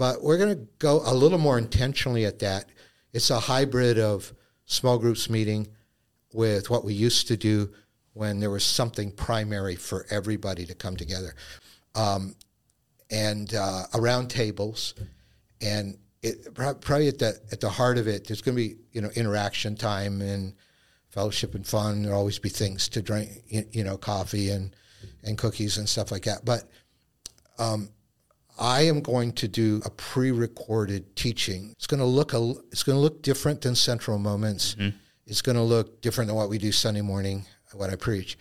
But 0.00 0.22
we're 0.22 0.38
going 0.38 0.56
to 0.56 0.66
go 0.78 1.02
a 1.04 1.12
little 1.12 1.36
more 1.36 1.58
intentionally 1.58 2.24
at 2.24 2.38
that. 2.38 2.64
It's 3.12 3.28
a 3.28 3.38
hybrid 3.38 3.98
of 3.98 4.32
small 4.64 4.96
groups 4.96 5.28
meeting 5.28 5.68
with 6.32 6.70
what 6.70 6.86
we 6.86 6.94
used 6.94 7.28
to 7.28 7.36
do 7.36 7.70
when 8.14 8.40
there 8.40 8.48
was 8.48 8.64
something 8.64 9.12
primary 9.12 9.76
for 9.76 10.06
everybody 10.08 10.64
to 10.64 10.74
come 10.74 10.96
together, 10.96 11.34
um, 11.94 12.34
and 13.10 13.52
uh, 13.52 13.82
around 13.92 14.28
tables, 14.28 14.94
and 15.60 15.98
it, 16.22 16.54
probably 16.54 17.08
at 17.08 17.18
the 17.18 17.38
at 17.52 17.60
the 17.60 17.68
heart 17.68 17.98
of 17.98 18.08
it, 18.08 18.26
there's 18.26 18.40
going 18.40 18.56
to 18.56 18.62
be 18.68 18.76
you 18.92 19.02
know 19.02 19.10
interaction 19.16 19.76
time 19.76 20.22
and 20.22 20.54
fellowship 21.10 21.54
and 21.54 21.66
fun. 21.66 22.04
There'll 22.04 22.18
always 22.18 22.38
be 22.38 22.48
things 22.48 22.88
to 22.88 23.02
drink, 23.02 23.42
you 23.50 23.84
know, 23.84 23.98
coffee 23.98 24.48
and 24.48 24.74
and 25.24 25.36
cookies 25.36 25.76
and 25.76 25.86
stuff 25.86 26.10
like 26.10 26.22
that. 26.22 26.46
But 26.46 26.64
I 28.60 28.82
am 28.82 29.00
going 29.00 29.32
to 29.32 29.48
do 29.48 29.80
a 29.86 29.90
pre-recorded 29.90 31.16
teaching. 31.16 31.72
It's 31.72 31.86
going 31.86 32.00
to 32.00 32.06
look 32.06 32.34
a, 32.34 32.52
it's 32.70 32.82
going 32.82 32.96
to 32.96 33.00
look 33.00 33.22
different 33.22 33.62
than 33.62 33.74
Central 33.74 34.18
Moments. 34.18 34.76
It's 35.26 35.40
going 35.40 35.56
to 35.56 35.62
look 35.62 36.02
different 36.02 36.28
than 36.28 36.36
what 36.36 36.50
we 36.50 36.58
do 36.58 36.70
Sunday 36.70 37.00
morning, 37.00 37.46
what 37.72 37.88
I 37.88 37.96
preach, 37.96 38.36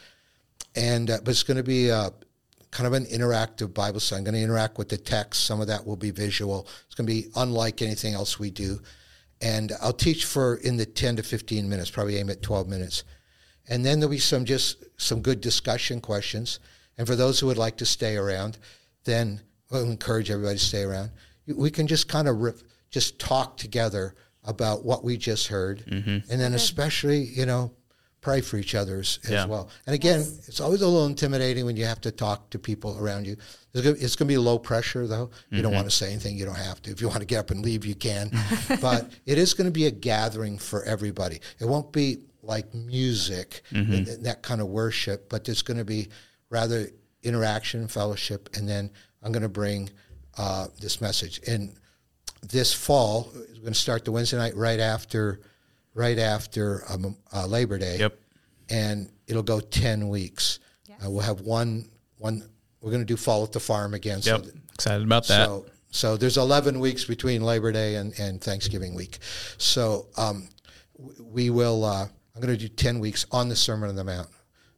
and 0.75 1.10
uh, 1.10 1.19
but 1.23 1.29
it's 1.32 1.43
going 1.43 1.58
to 1.58 1.63
be 1.63 1.89
a, 1.89 2.12
kind 2.71 2.86
of 2.86 2.93
an 2.93 3.05
interactive 3.05 3.73
Bible 3.73 3.99
study. 3.99 4.19
I'm 4.19 4.23
going 4.25 4.36
to 4.36 4.41
interact 4.41 4.77
with 4.77 4.89
the 4.89 4.97
text. 4.97 5.45
Some 5.45 5.62
of 5.62 5.67
that 5.67 5.86
will 5.86 5.95
be 5.95 6.12
visual. 6.12 6.67
It's 6.86 6.95
going 6.95 7.08
to 7.08 7.13
be 7.13 7.29
unlike 7.36 7.82
anything 7.82 8.13
else 8.13 8.39
we 8.39 8.51
do, 8.51 8.82
and 9.39 9.71
I'll 9.82 9.93
teach 9.93 10.25
for 10.25 10.55
in 10.55 10.75
the 10.75 10.86
10 10.86 11.15
to 11.17 11.23
15 11.23 11.69
minutes. 11.69 11.89
Probably 11.89 12.17
aim 12.17 12.29
at 12.29 12.41
12 12.41 12.67
minutes, 12.67 13.05
and 13.69 13.86
then 13.86 13.99
there'll 13.99 14.12
be 14.12 14.19
some 14.19 14.43
just 14.43 14.84
some 14.97 15.21
good 15.21 15.39
discussion 15.39 16.01
questions. 16.01 16.60
And 16.97 17.08
for 17.08 17.15
those 17.15 17.39
who 17.39 17.47
would 17.47 17.58
like 17.58 17.77
to 17.77 17.86
stay 17.86 18.17
around, 18.17 18.58
then 19.05 19.39
we'll 19.69 19.84
encourage 19.84 20.32
everybody 20.32 20.58
to 20.58 20.63
stay 20.63 20.84
around. 20.84 21.12
We 21.47 21.71
can 21.71 21.88
just 21.88 22.08
kind 22.08 22.27
of 22.27 22.38
rip, 22.38 22.60
just 22.89 23.19
talk 23.19 23.58
together 23.58 24.15
about 24.43 24.86
what 24.86 25.03
we 25.03 25.17
just 25.17 25.47
heard, 25.47 25.84
mm-hmm. 25.86 26.32
and 26.32 26.41
then 26.41 26.53
especially 26.53 27.23
you 27.23 27.45
know 27.45 27.71
pray 28.21 28.41
for 28.41 28.58
each 28.58 28.75
other's 28.75 29.19
as 29.23 29.32
Yeah. 29.32 29.45
well. 29.45 29.69
And 29.86 29.95
again, 29.95 30.19
it's 30.19 30.60
always 30.60 30.82
a 30.82 30.88
little 30.88 31.05
intimidating 31.05 31.65
when 31.65 31.77
you 31.77 31.86
have 31.86 32.01
to 32.01 32.12
talk 32.12 32.49
to 32.49 32.60
people 32.60 32.97
around 32.99 33.25
you. 33.25 33.38
It's 33.73 33.84
gonna, 33.84 33.95
it's 33.99 34.15
going 34.15 34.27
to 34.27 34.34
be 34.34 34.38
low 34.38 34.60
pressure 34.60 35.08
though. 35.08 35.29
You 35.49 35.62
don't 35.62 35.71
mm-hmm. 35.71 35.77
want 35.77 35.89
to 35.89 35.95
say 35.95 36.12
anything. 36.12 36.38
You 36.38 36.45
don't 36.45 36.58
have 36.58 36.82
to. 36.84 36.91
If 36.91 37.01
you 37.01 37.08
want 37.08 37.21
to 37.21 37.25
get 37.25 37.39
up 37.39 37.51
and 37.51 37.63
leave, 37.63 37.86
you 37.86 37.95
can. 37.95 38.32
but 38.82 39.10
it 39.25 39.38
is 39.38 39.53
going 39.53 39.65
to 39.65 39.71
be 39.71 39.86
a 39.86 39.91
gathering 39.91 40.58
for 40.58 40.84
everybody. 40.84 41.39
It 41.60 41.65
won't 41.65 41.93
be 41.93 42.17
like 42.43 42.73
music 42.73 43.62
mm-hmm. 43.71 43.93
and 43.93 44.05
th- 44.05 44.19
that 44.19 44.41
kind 44.41 44.60
of 44.60 44.67
worship, 44.67 45.29
but 45.29 45.45
there's 45.45 45.62
going 45.62 45.77
to 45.77 45.86
be 45.86 46.10
rather 46.49 46.88
interaction, 47.23 47.88
fellowship, 47.88 48.49
and 48.55 48.67
then 48.67 48.89
I'm 49.23 49.32
going 49.32 49.43
to 49.43 49.49
bring 49.49 49.89
uh, 50.38 50.67
this 50.79 51.01
message. 51.01 51.41
And 51.47 51.75
this 52.41 52.73
fall, 52.73 53.32
we're 53.34 53.62
going 53.62 53.73
to 53.73 53.73
start 53.73 54.05
the 54.05 54.12
Wednesday 54.12 54.38
night 54.38 54.55
right 54.55 54.79
after, 54.79 55.41
right 55.93 56.17
after 56.17 56.84
um, 56.89 57.17
uh, 57.34 57.45
Labor 57.45 57.77
Day. 57.77 57.97
Yep. 57.99 58.19
And 58.69 59.10
it'll 59.27 59.43
go 59.43 59.60
ten 59.60 60.10
weeks. 60.10 60.60
Uh, 60.89 61.10
we'll 61.10 61.21
have 61.21 61.41
one 61.41 61.89
one. 62.17 62.47
We're 62.82 62.91
going 62.91 63.01
to 63.01 63.05
do 63.05 63.17
fall 63.17 63.43
at 63.43 63.51
the 63.51 63.60
farm 63.60 63.93
again. 63.93 64.19
Yep. 64.23 64.45
So, 64.45 64.51
Excited 64.73 65.03
about 65.03 65.27
that. 65.27 65.47
so 65.47 65.65
So 65.91 66.15
there's 66.15 66.38
11 66.38 66.79
weeks 66.79 67.03
between 67.03 67.41
Labor 67.41 67.71
Day 67.71 67.95
and, 67.95 68.17
and 68.17 68.41
Thanksgiving 68.41 68.95
week. 68.95 69.17
So 69.58 70.08
um, 70.15 70.47
we 71.21 71.49
will. 71.49 71.84
Uh, 71.84 72.08
I'm 72.36 72.41
going 72.41 72.58
to 72.58 72.58
do 72.58 72.69
10 72.69 72.99
weeks 72.99 73.25
on 73.32 73.49
the 73.49 73.55
Sermon 73.55 73.89
on 73.89 73.95
the 73.95 74.03
Mount. 74.03 74.29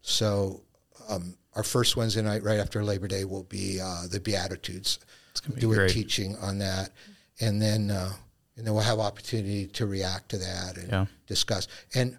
So 0.02 0.64
um, 1.10 1.36
our 1.56 1.64
first 1.64 1.96
Wednesday 1.98 2.22
night, 2.22 2.44
right 2.44 2.60
after 2.60 2.84
Labor 2.84 3.08
Day, 3.08 3.26
will 3.26 3.44
be 3.44 3.80
uh, 3.82 4.08
the 4.10 4.20
Beatitudes. 4.20 5.00
gonna 5.42 5.56
be 5.56 5.62
do 5.62 5.74
great. 5.74 5.92
a 5.92 5.94
teaching 5.94 6.36
on 6.38 6.58
that, 6.60 6.92
and 7.40 7.62
then 7.62 7.92
uh, 7.92 8.12
and 8.58 8.66
then 8.66 8.74
we'll 8.74 8.84
have 8.84 9.00
opportunity 9.00 9.68
to 9.68 9.86
react 9.86 10.30
to 10.30 10.38
that 10.38 10.78
and 10.78 10.90
Yeah. 10.90 11.06
discuss. 11.28 11.68
And 11.96 12.18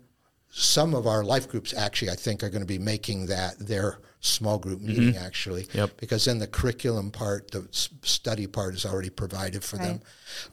some 0.54 0.94
of 0.94 1.06
our 1.06 1.24
life 1.24 1.48
groups 1.48 1.72
actually, 1.72 2.10
I 2.10 2.14
think, 2.14 2.42
are 2.42 2.50
going 2.50 2.60
to 2.62 2.66
be 2.66 2.78
making 2.78 3.26
that 3.26 3.58
their 3.58 3.98
small 4.20 4.58
group 4.58 4.80
meeting 4.80 5.16
actually, 5.16 5.64
Mm-hmm. 5.64 5.78
Yep. 5.78 5.96
because 5.98 6.24
then 6.26 6.38
the 6.38 6.46
curriculum 6.46 7.10
part, 7.10 7.50
the 7.50 7.66
study 8.02 8.46
part, 8.46 8.74
is 8.74 8.84
already 8.84 9.08
provided 9.10 9.64
for 9.64 9.78
them. 9.78 10.00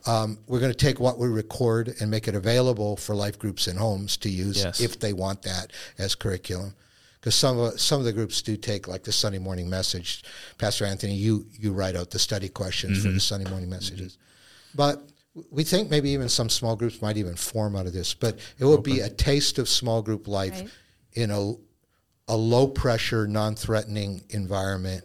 Um, 0.05 0.39
we're 0.47 0.59
going 0.61 0.71
to 0.71 0.77
take 0.77 0.99
what 0.99 1.17
we 1.19 1.27
record 1.27 1.95
and 1.99 2.09
make 2.09 2.27
it 2.27 2.35
available 2.35 2.95
for 2.97 3.13
life 3.13 3.37
groups 3.37 3.67
and 3.67 3.77
homes 3.77 4.15
to 4.17 4.29
use 4.29 4.57
Yes. 4.63 4.79
if 4.79 4.99
they 4.99 5.11
want 5.13 5.41
that 5.43 5.71
as 5.97 6.15
curriculum. 6.15 6.73
Because 7.19 7.35
some 7.35 7.59
of 7.59 7.79
some 7.79 7.99
of 7.99 8.05
the 8.05 8.13
groups 8.13 8.41
do 8.41 8.55
take 8.55 8.87
like 8.87 9.03
the 9.03 9.11
Sunday 9.11 9.39
morning 9.39 9.69
message. 9.69 10.23
Pastor 10.57 10.85
Anthony, 10.85 11.15
you 11.15 11.45
you 11.51 11.73
write 11.73 11.95
out 11.95 12.11
the 12.11 12.19
study 12.19 12.47
questions 12.47 13.03
for 13.03 13.11
the 13.11 13.19
Sunday 13.19 13.49
morning 13.49 13.69
messages, 13.69 14.17
but 14.73 15.03
we 15.51 15.63
think 15.63 15.89
maybe 15.89 16.09
even 16.11 16.29
some 16.29 16.49
small 16.49 16.75
groups 16.75 17.01
might 17.01 17.17
even 17.17 17.35
form 17.35 17.75
out 17.75 17.85
of 17.85 17.93
this. 17.93 18.13
But 18.13 18.39
it 18.57 18.63
will 18.65 18.81
be 18.81 19.01
a 19.01 19.09
taste 19.09 19.59
of 19.59 19.67
small 19.67 20.01
group 20.01 20.27
life 20.27 20.61
Right. 20.61 20.69
in 21.13 21.31
a 21.31 21.53
a 22.29 22.37
low 22.37 22.67
pressure, 22.67 23.27
non 23.27 23.55
threatening 23.55 24.21
environment. 24.29 25.03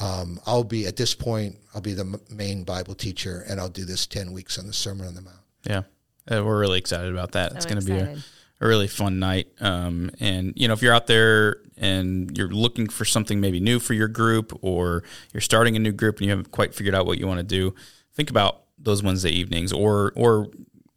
Um, 0.00 0.40
I'll 0.46 0.64
be 0.64 0.86
at 0.86 0.96
this 0.96 1.14
point. 1.14 1.58
I'll 1.74 1.80
be 1.82 1.92
the 1.92 2.00
m- 2.04 2.20
main 2.30 2.64
Bible 2.64 2.94
teacher, 2.94 3.44
and 3.48 3.60
I'll 3.60 3.68
do 3.68 3.84
this 3.84 4.06
ten 4.06 4.32
weeks 4.32 4.58
on 4.58 4.66
the 4.66 4.72
Sermon 4.72 5.06
on 5.06 5.14
the 5.14 5.20
Mount. 5.20 5.36
Yeah, 5.64 5.82
Uh, 6.28 6.42
we're 6.42 6.58
really 6.58 6.78
excited 6.78 7.12
about 7.12 7.32
that. 7.32 7.52
it's 7.52 7.66
going 7.66 7.78
to 7.80 7.84
be 7.86 7.92
a, 7.92 7.96
excited. 7.98 8.24
A 8.62 8.66
really 8.66 8.88
fun 8.88 9.18
night. 9.18 9.48
Um, 9.60 10.10
and 10.20 10.52
you 10.56 10.68
know, 10.68 10.74
if 10.74 10.82
you're 10.82 10.94
out 10.94 11.06
there 11.06 11.56
and 11.76 12.36
you're 12.36 12.48
looking 12.48 12.88
for 12.88 13.04
something 13.04 13.40
maybe 13.40 13.60
new 13.60 13.78
for 13.80 13.94
your 13.94 14.08
group, 14.08 14.56
or 14.62 15.02
you're 15.32 15.40
starting 15.40 15.76
a 15.76 15.78
new 15.78 15.92
group 15.92 16.16
and 16.18 16.24
you 16.26 16.30
haven't 16.30 16.50
quite 16.52 16.74
figured 16.74 16.94
out 16.94 17.06
what 17.06 17.18
you 17.18 17.26
want 17.26 17.38
to 17.38 17.44
do, 17.44 17.74
think 18.14 18.30
about 18.30 18.62
those 18.78 19.02
Wednesday 19.02 19.30
evenings, 19.30 19.72
or 19.72 20.12
or 20.14 20.48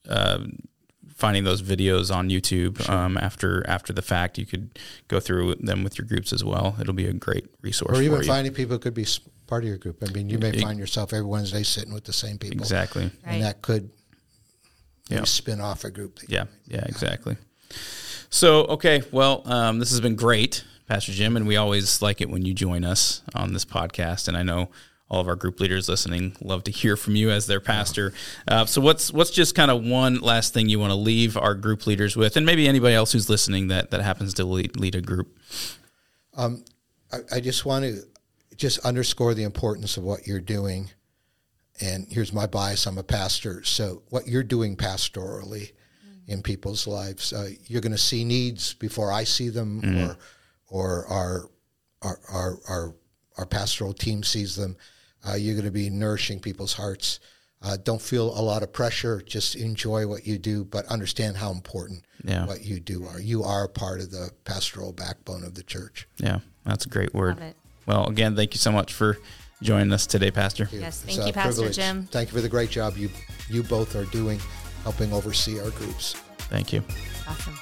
uh, 0.08 0.40
finding 1.16 1.44
those 1.44 1.62
videos 1.62 2.14
on 2.14 2.30
YouTube 2.30 2.88
um, 2.90 3.18
after 3.18 3.68
after 3.68 3.94
the 3.94 4.02
fact. 4.02 4.38
You 4.38 4.46
could 4.46 4.78
go 5.08 5.20
through 5.20 5.56
them 5.56 5.84
with 5.84 5.98
your 5.98 6.06
groups 6.08 6.32
as 6.34 6.44
well. 6.44 6.76
It'll 6.80 6.94
be 6.94 7.08
a 7.08 7.14
great 7.14 7.48
resource 7.62 7.98
Or 7.98 8.02
even 8.02 8.18
for 8.18 8.24
you. 8.24 8.28
finding 8.30 8.54
people 8.54 8.76
who 8.76 8.80
could 8.80 8.94
be 8.94 9.08
part 9.48 9.64
of 9.64 9.70
your 9.70 9.78
group. 9.78 10.04
I 10.08 10.12
mean, 10.12 10.30
you 10.30 10.38
may 10.40 10.60
find 10.60 10.78
yourself 10.80 11.14
every 11.14 11.26
Wednesday 11.26 11.64
sitting 11.64 11.94
with 11.94 12.04
the 12.04 12.14
same 12.14 12.38
people, 12.38 12.60
exactly. 12.60 13.04
Right. 13.04 13.12
and 13.26 13.44
that 13.44 13.62
could 13.62 13.90
Yeah. 15.10 15.24
spin 15.24 15.62
off 15.62 15.84
a 15.84 15.92
group. 15.92 16.18
That 16.20 16.30
Yeah, 16.30 16.46
yeah, 16.68 16.84
exactly. 16.88 17.38
So, 18.30 18.66
okay, 18.66 19.04
well, 19.12 19.44
um, 19.46 19.80
this 19.80 19.92
has 19.92 20.02
been 20.02 20.16
great, 20.16 20.66
Pastor 20.88 21.12
Jim, 21.12 21.38
and 21.38 21.48
we 21.48 21.56
always 21.56 22.02
like 22.02 22.22
it 22.22 22.30
when 22.30 22.46
you 22.46 22.54
join 22.54 22.84
us 22.84 23.22
on 23.34 23.54
this 23.54 23.64
podcast. 23.64 24.28
And 24.28 24.36
I 24.36 24.44
know 24.44 24.70
all 25.10 25.22
of 25.22 25.28
our 25.28 25.36
group 25.36 25.60
leaders 25.60 25.88
listening 25.88 26.36
love 26.42 26.64
to 26.64 26.72
hear 26.72 26.98
from 26.98 27.16
you 27.16 27.30
as 27.30 27.48
their 27.48 27.60
pastor. 27.60 28.14
Uh, 28.48 28.66
so, 28.66 28.82
what's 28.82 29.12
what's 29.14 29.32
just 29.32 29.56
kind 29.56 29.72
of 29.72 29.84
one 29.84 30.20
last 30.20 30.54
thing 30.54 30.68
you 30.68 30.80
want 30.80 30.92
to 30.92 30.96
leave 30.96 31.38
our 31.38 31.54
group 31.54 31.86
leaders 31.88 32.16
with, 32.16 32.36
and 32.38 32.46
maybe 32.46 32.68
anybody 32.68 32.96
else 32.96 33.12
who's 33.12 33.30
listening 33.30 33.68
that 33.68 33.92
that 33.92 34.02
happens 34.02 34.34
to 34.36 34.46
lead, 34.46 34.78
lead 34.78 34.96
a 34.96 35.02
group? 35.02 35.38
I, 37.12 37.20
I 37.36 37.40
just 37.40 37.66
want 37.66 37.86
to 37.86 38.02
just 38.58 38.80
underscore 38.80 39.34
the 39.34 39.44
importance 39.44 39.98
of 39.98 40.04
what 40.04 40.28
you're 40.28 40.40
doing. 40.40 40.90
And 41.82 42.08
here's 42.10 42.34
my 42.34 42.48
bias: 42.48 42.86
I'm 42.86 42.98
a 42.98 43.04
pastor, 43.04 43.64
so 43.64 44.02
what 44.10 44.28
you're 44.28 44.44
doing 44.44 44.76
pastorally 44.76 45.72
in 46.28 46.42
people's 46.42 46.88
lives, 46.88 47.34
uh, 47.34 47.50
you're 47.68 47.82
going 47.82 47.92
to 47.92 47.98
see 47.98 48.24
needs 48.24 48.74
before 48.74 49.12
I 49.12 49.24
see 49.26 49.50
them, 49.50 49.82
or 50.08 50.18
or 50.68 51.06
our 51.08 51.50
our 52.02 52.20
our 52.32 52.58
our, 52.68 52.96
our 53.38 53.46
pastoral 53.46 53.94
team 53.94 54.24
sees 54.24 54.56
them. 54.56 54.76
Uh, 55.28 55.34
you're 55.36 55.56
going 55.56 55.66
to 55.66 55.72
be 55.72 55.90
nourishing 55.90 56.40
people's 56.40 56.74
hearts. 56.74 57.20
Uh, 57.62 57.78
don't 57.84 58.02
feel 58.02 58.28
a 58.38 58.42
lot 58.42 58.62
of 58.62 58.72
pressure. 58.72 59.22
Just 59.22 59.56
enjoy 59.56 60.06
what 60.06 60.28
you 60.28 60.38
do, 60.38 60.64
but 60.66 60.86
understand 60.86 61.36
how 61.38 61.52
important 61.52 62.04
Yeah. 62.24 62.46
what 62.46 62.64
you 62.64 62.80
do 62.80 63.06
are. 63.08 63.20
You 63.20 63.44
are 63.44 63.68
part 63.68 64.02
of 64.02 64.12
the 64.12 64.30
pastoral 64.44 64.92
backbone 64.94 65.44
of 65.44 65.56
the 65.56 65.64
church. 65.64 66.08
Yeah, 66.18 66.40
that's 66.64 66.86
a 66.86 66.90
great 66.90 67.14
word. 67.14 67.38
Well, 67.88 68.08
again, 68.08 68.36
thank 68.36 68.54
you 68.54 68.60
so 68.60 68.72
much 68.72 68.94
for 68.94 69.18
joining 69.64 69.92
us 69.94 70.06
today, 70.06 70.30
Pastor. 70.32 70.70
Yes, 70.72 71.02
thank 71.02 71.20
a 71.22 71.28
you, 71.28 71.34
Pastor 71.34 71.54
privilege. 71.54 71.76
Jim. 71.76 72.08
Thank 72.12 72.30
you 72.30 72.36
for 72.36 72.42
the 72.42 72.50
great 72.50 72.70
job 72.70 72.98
you 72.98 73.10
you 73.50 73.64
both 73.64 73.96
are 73.96 74.06
doing, 74.06 74.40
helping 74.86 75.12
oversee 75.12 75.60
our 75.60 75.72
groups. 75.72 76.14
Thank 76.38 76.72
you. 76.72 76.84
Awesome. 77.28 77.56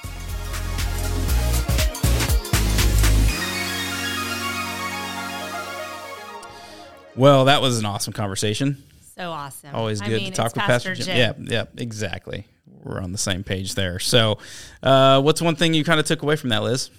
Well, 7.16 7.46
that 7.46 7.62
was 7.62 7.78
an 7.78 7.86
awesome 7.86 8.12
conversation. 8.12 8.82
So 9.16 9.30
awesome. 9.30 9.74
Always 9.74 10.02
I 10.02 10.08
good 10.08 10.20
mean, 10.20 10.32
to 10.32 10.36
talk 10.36 10.54
with 10.54 10.64
Pastor 10.64 10.94
Jim. 10.94 11.16
Yeah, 11.16 11.32
yeah, 11.38 11.64
exactly. 11.78 12.46
We're 12.82 13.00
on 13.00 13.12
the 13.12 13.18
same 13.18 13.42
page 13.42 13.74
there. 13.74 13.98
So, 13.98 14.36
uh, 14.82 15.22
what's 15.22 15.40
one 15.40 15.56
thing 15.56 15.72
you 15.72 15.82
kind 15.82 15.98
of 15.98 16.04
took 16.04 16.22
away 16.22 16.36
from 16.36 16.50
that, 16.50 16.62
Liz? 16.62 16.90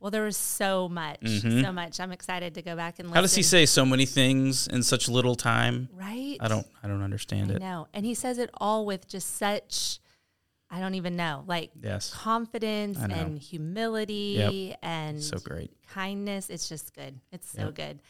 Well, 0.00 0.10
there 0.10 0.24
was 0.24 0.36
so 0.38 0.88
much, 0.88 1.18
so 1.28 1.72
much. 1.72 2.00
I'm 2.00 2.10
excited 2.10 2.54
to 2.54 2.62
go 2.62 2.74
back 2.74 2.98
and 2.98 3.08
listen. 3.08 3.10
Mm-hmm. 3.10 3.14
How 3.16 3.20
does 3.20 3.34
he 3.34 3.42
say 3.42 3.66
so 3.66 3.84
many 3.84 4.06
things 4.06 4.66
in 4.66 4.82
such 4.82 5.08
little 5.10 5.34
time? 5.34 5.90
Right? 5.92 6.38
I 6.40 6.48
don't, 6.48 6.66
I 6.82 6.88
don't 6.88 7.02
understand 7.02 7.50
I 7.52 7.54
it. 7.56 7.60
know. 7.60 7.86
And 7.92 8.06
he 8.06 8.14
says 8.14 8.38
it 8.38 8.48
all 8.54 8.86
with 8.86 9.06
just 9.08 9.36
such, 9.36 9.98
I 10.70 10.80
don't 10.80 10.94
even 10.94 11.16
know, 11.16 11.44
like 11.46 11.70
Yes. 11.82 12.10
confidence 12.14 12.98
and 12.98 13.38
humility 13.38 14.36
Yep. 14.72 14.78
and 14.82 15.22
So 15.22 15.38
great. 15.38 15.70
kindness. 15.88 16.48
It's 16.48 16.66
just 16.68 16.94
good. 16.94 17.20
It's 17.30 17.50
so 17.50 17.70
good. 17.70 18.00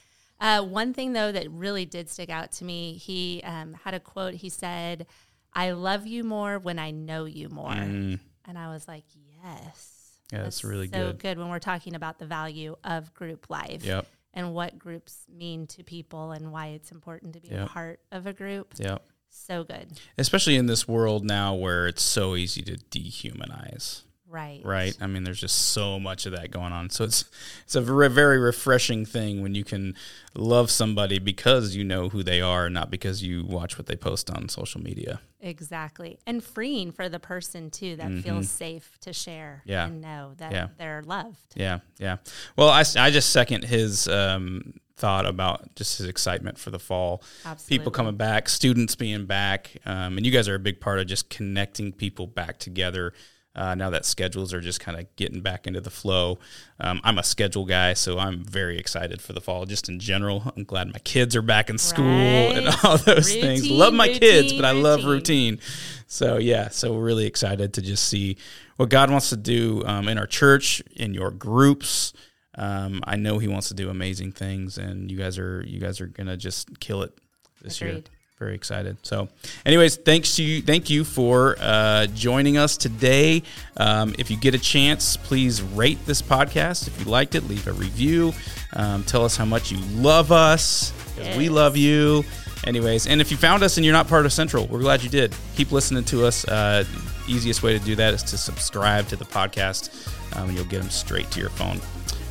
Uh, 0.40 0.62
one 0.62 0.94
thing 0.94 1.12
though 1.12 1.32
that 1.32 1.50
really 1.50 1.86
did 1.86 2.08
stick 2.08 2.30
out 2.30 2.52
to 2.52 2.64
me, 2.64 2.94
he 2.94 3.42
um, 3.44 3.74
had 3.84 3.94
a 3.94 4.00
quote. 4.00 4.32
He 4.34 4.48
said, 4.48 5.06
"I 5.52 5.72
love 5.72 6.06
you 6.06 6.24
more 6.24 6.58
when 6.58 6.78
I 6.78 6.92
know 6.92 7.26
you 7.26 7.48
more," 7.50 7.72
and 7.72 8.18
I 8.46 8.68
was 8.72 8.88
like, 8.88 9.04
"Yes." 9.44 9.96
Yeah, 10.32 10.42
that's 10.42 10.62
really 10.64 10.88
so 10.88 11.08
good. 11.08 11.18
good 11.18 11.38
when 11.38 11.48
we're 11.48 11.58
talking 11.58 11.94
about 11.94 12.18
the 12.18 12.26
value 12.26 12.76
of 12.84 13.12
group 13.14 13.50
life 13.50 13.84
Yep. 13.84 14.06
and 14.34 14.54
what 14.54 14.78
groups 14.78 15.24
mean 15.28 15.66
to 15.68 15.82
people 15.82 16.32
and 16.32 16.52
why 16.52 16.68
it's 16.68 16.92
important 16.92 17.34
to 17.34 17.40
be 17.40 17.50
a 17.50 17.66
part 17.66 18.00
of 18.12 18.26
a 18.26 18.32
group. 18.32 18.74
Yep. 18.78 19.02
So 19.28 19.62
good. 19.64 19.88
Especially 20.18 20.56
in 20.56 20.66
this 20.66 20.88
world 20.88 21.24
now 21.24 21.54
where 21.54 21.86
it's 21.86 22.02
so 22.02 22.34
easy 22.36 22.62
to 22.62 22.76
dehumanize. 22.76 24.02
Right. 24.30 24.60
right? 24.64 24.96
I 25.00 25.06
mean, 25.08 25.24
there's 25.24 25.40
just 25.40 25.70
so 25.72 25.98
much 25.98 26.24
of 26.24 26.32
that 26.32 26.50
going 26.52 26.72
on. 26.72 26.88
So 26.90 27.02
it's 27.04 27.24
it's 27.64 27.74
a 27.74 27.80
very, 27.80 28.08
very 28.08 28.38
refreshing 28.38 29.04
thing 29.04 29.42
when 29.42 29.54
you 29.56 29.64
can 29.64 29.94
love 30.36 30.70
somebody 30.70 31.18
because 31.18 31.74
you 31.74 31.82
know 31.82 32.08
who 32.08 32.22
they 32.22 32.40
are, 32.40 32.70
not 32.70 32.90
because 32.90 33.22
you 33.24 33.44
watch 33.44 33.76
what 33.76 33.86
they 33.86 33.96
post 33.96 34.30
on 34.30 34.48
social 34.48 34.80
media. 34.80 35.20
Exactly. 35.40 36.18
And 36.26 36.44
freeing 36.44 36.92
for 36.92 37.08
the 37.08 37.18
person 37.18 37.70
too 37.70 37.96
that 37.96 38.12
feels 38.22 38.48
safe 38.48 38.96
to 39.00 39.12
share 39.12 39.62
Mm-hmm. 39.62 39.70
Yeah. 39.70 39.86
and 39.86 40.00
know 40.00 40.32
that 40.36 40.52
Yeah. 40.52 40.68
they're 40.78 41.02
loved. 41.02 41.54
Yeah, 41.56 41.80
yeah. 41.98 42.18
Well, 42.56 42.68
I, 42.68 42.84
I 42.96 43.10
just 43.10 43.30
second 43.30 43.64
his 43.64 44.06
um, 44.06 44.74
thought 44.96 45.26
about 45.26 45.74
just 45.74 45.98
his 45.98 46.06
excitement 46.08 46.58
for 46.58 46.70
the 46.70 46.78
fall. 46.78 47.22
Absolutely. 47.44 47.78
People 47.78 47.90
coming 47.90 48.16
back, 48.16 48.48
students 48.48 48.94
being 48.96 49.24
back, 49.26 49.70
um, 49.86 50.18
and 50.18 50.24
you 50.26 50.30
guys 50.30 50.46
are 50.48 50.54
a 50.54 50.58
big 50.60 50.78
part 50.80 50.98
of 51.00 51.06
just 51.06 51.30
connecting 51.30 51.90
people 51.92 52.26
back 52.26 52.58
together. 52.58 53.12
Uh, 53.54 53.74
now 53.74 53.90
that 53.90 54.04
schedules 54.04 54.54
are 54.54 54.60
just 54.60 54.78
kind 54.78 54.96
of 54.96 55.04
getting 55.16 55.40
back 55.40 55.66
into 55.66 55.80
the 55.80 55.90
flow. 55.90 56.38
Um, 56.78 57.00
I'm 57.02 57.18
a 57.18 57.24
schedule 57.24 57.64
guy, 57.64 57.94
so 57.94 58.16
I'm 58.16 58.44
very 58.44 58.78
excited 58.78 59.20
for 59.20 59.32
the 59.32 59.40
fall. 59.40 59.66
Just 59.66 59.88
in 59.88 59.98
general, 59.98 60.52
I'm 60.56 60.62
glad 60.62 60.92
my 60.92 61.00
kids 61.00 61.34
are 61.34 61.42
back 61.42 61.68
in 61.68 61.76
school 61.76 62.04
and 62.04 62.68
all 62.84 62.96
those 62.96 63.32
things. 63.32 63.68
Love 63.68 63.92
my 63.92 64.06
kids, 64.06 64.52
routine, 64.52 64.60
but 64.60 64.64
I 64.64 64.70
love 64.70 65.04
routine. 65.04 65.54
routine. 65.54 65.60
So 66.06 66.38
yeah, 66.38 66.68
so 66.68 66.92
we're 66.92 67.02
really 67.02 67.26
excited 67.26 67.74
to 67.74 67.82
just 67.82 68.04
see 68.04 68.36
what 68.76 68.88
God 68.88 69.10
wants 69.10 69.30
to 69.30 69.36
do 69.36 69.82
um, 69.84 70.06
in 70.08 70.16
our 70.16 70.26
church, 70.26 70.80
in 70.94 71.12
your 71.12 71.32
groups. 71.32 72.12
Um, 72.54 73.00
I 73.04 73.16
know 73.16 73.38
He 73.38 73.48
wants 73.48 73.68
to 73.68 73.74
do 73.74 73.90
amazing 73.90 74.32
things, 74.32 74.78
and 74.78 75.10
you 75.10 75.18
guys 75.18 75.38
are 75.38 75.64
you 75.66 75.80
guys 75.80 76.00
are 76.00 76.06
gonna 76.06 76.36
just 76.36 76.78
kill 76.78 77.02
it 77.02 77.12
this 77.62 77.80
year. 77.80 78.02
Very 78.40 78.54
excited. 78.54 78.96
So, 79.02 79.28
anyways, 79.66 79.96
thanks 79.96 80.36
to 80.36 80.42
you. 80.42 80.62
Thank 80.62 80.88
you 80.88 81.04
for 81.04 81.56
uh, 81.60 82.06
joining 82.06 82.56
us 82.56 82.78
today. 82.78 83.42
Um, 83.76 84.14
if 84.18 84.30
you 84.30 84.38
get 84.38 84.54
a 84.54 84.58
chance, 84.58 85.18
please 85.18 85.60
rate 85.60 85.98
this 86.06 86.22
podcast. 86.22 86.88
If 86.88 86.98
you 86.98 87.04
liked 87.04 87.34
it, 87.34 87.44
leave 87.44 87.66
a 87.66 87.72
review. 87.72 88.32
Um, 88.72 89.04
tell 89.04 89.26
us 89.26 89.36
how 89.36 89.44
much 89.44 89.70
you 89.70 89.76
love 89.94 90.32
us 90.32 90.92
because 91.14 91.36
we 91.36 91.50
love 91.50 91.76
you. 91.76 92.24
Anyways, 92.64 93.06
and 93.06 93.20
if 93.20 93.30
you 93.30 93.36
found 93.36 93.62
us 93.62 93.76
and 93.76 93.84
you're 93.84 93.92
not 93.92 94.08
part 94.08 94.24
of 94.24 94.32
Central, 94.32 94.66
we're 94.68 94.80
glad 94.80 95.02
you 95.02 95.10
did. 95.10 95.34
Keep 95.54 95.70
listening 95.70 96.04
to 96.04 96.24
us. 96.24 96.46
Uh, 96.46 96.84
easiest 97.28 97.62
way 97.62 97.78
to 97.78 97.84
do 97.84 97.94
that 97.96 98.14
is 98.14 98.22
to 98.22 98.38
subscribe 98.38 99.06
to 99.08 99.16
the 99.16 99.26
podcast, 99.26 100.08
um, 100.34 100.48
and 100.48 100.56
you'll 100.56 100.66
get 100.66 100.80
them 100.80 100.88
straight 100.88 101.30
to 101.32 101.40
your 101.40 101.50
phone. 101.50 101.78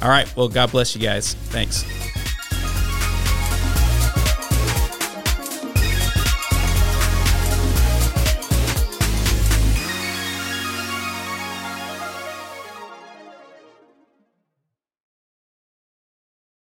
All 0.01 0.09
right. 0.09 0.35
Well, 0.35 0.49
God 0.49 0.71
bless 0.71 0.95
you 0.95 1.01
guys. 1.03 1.35
Thanks. 1.35 1.85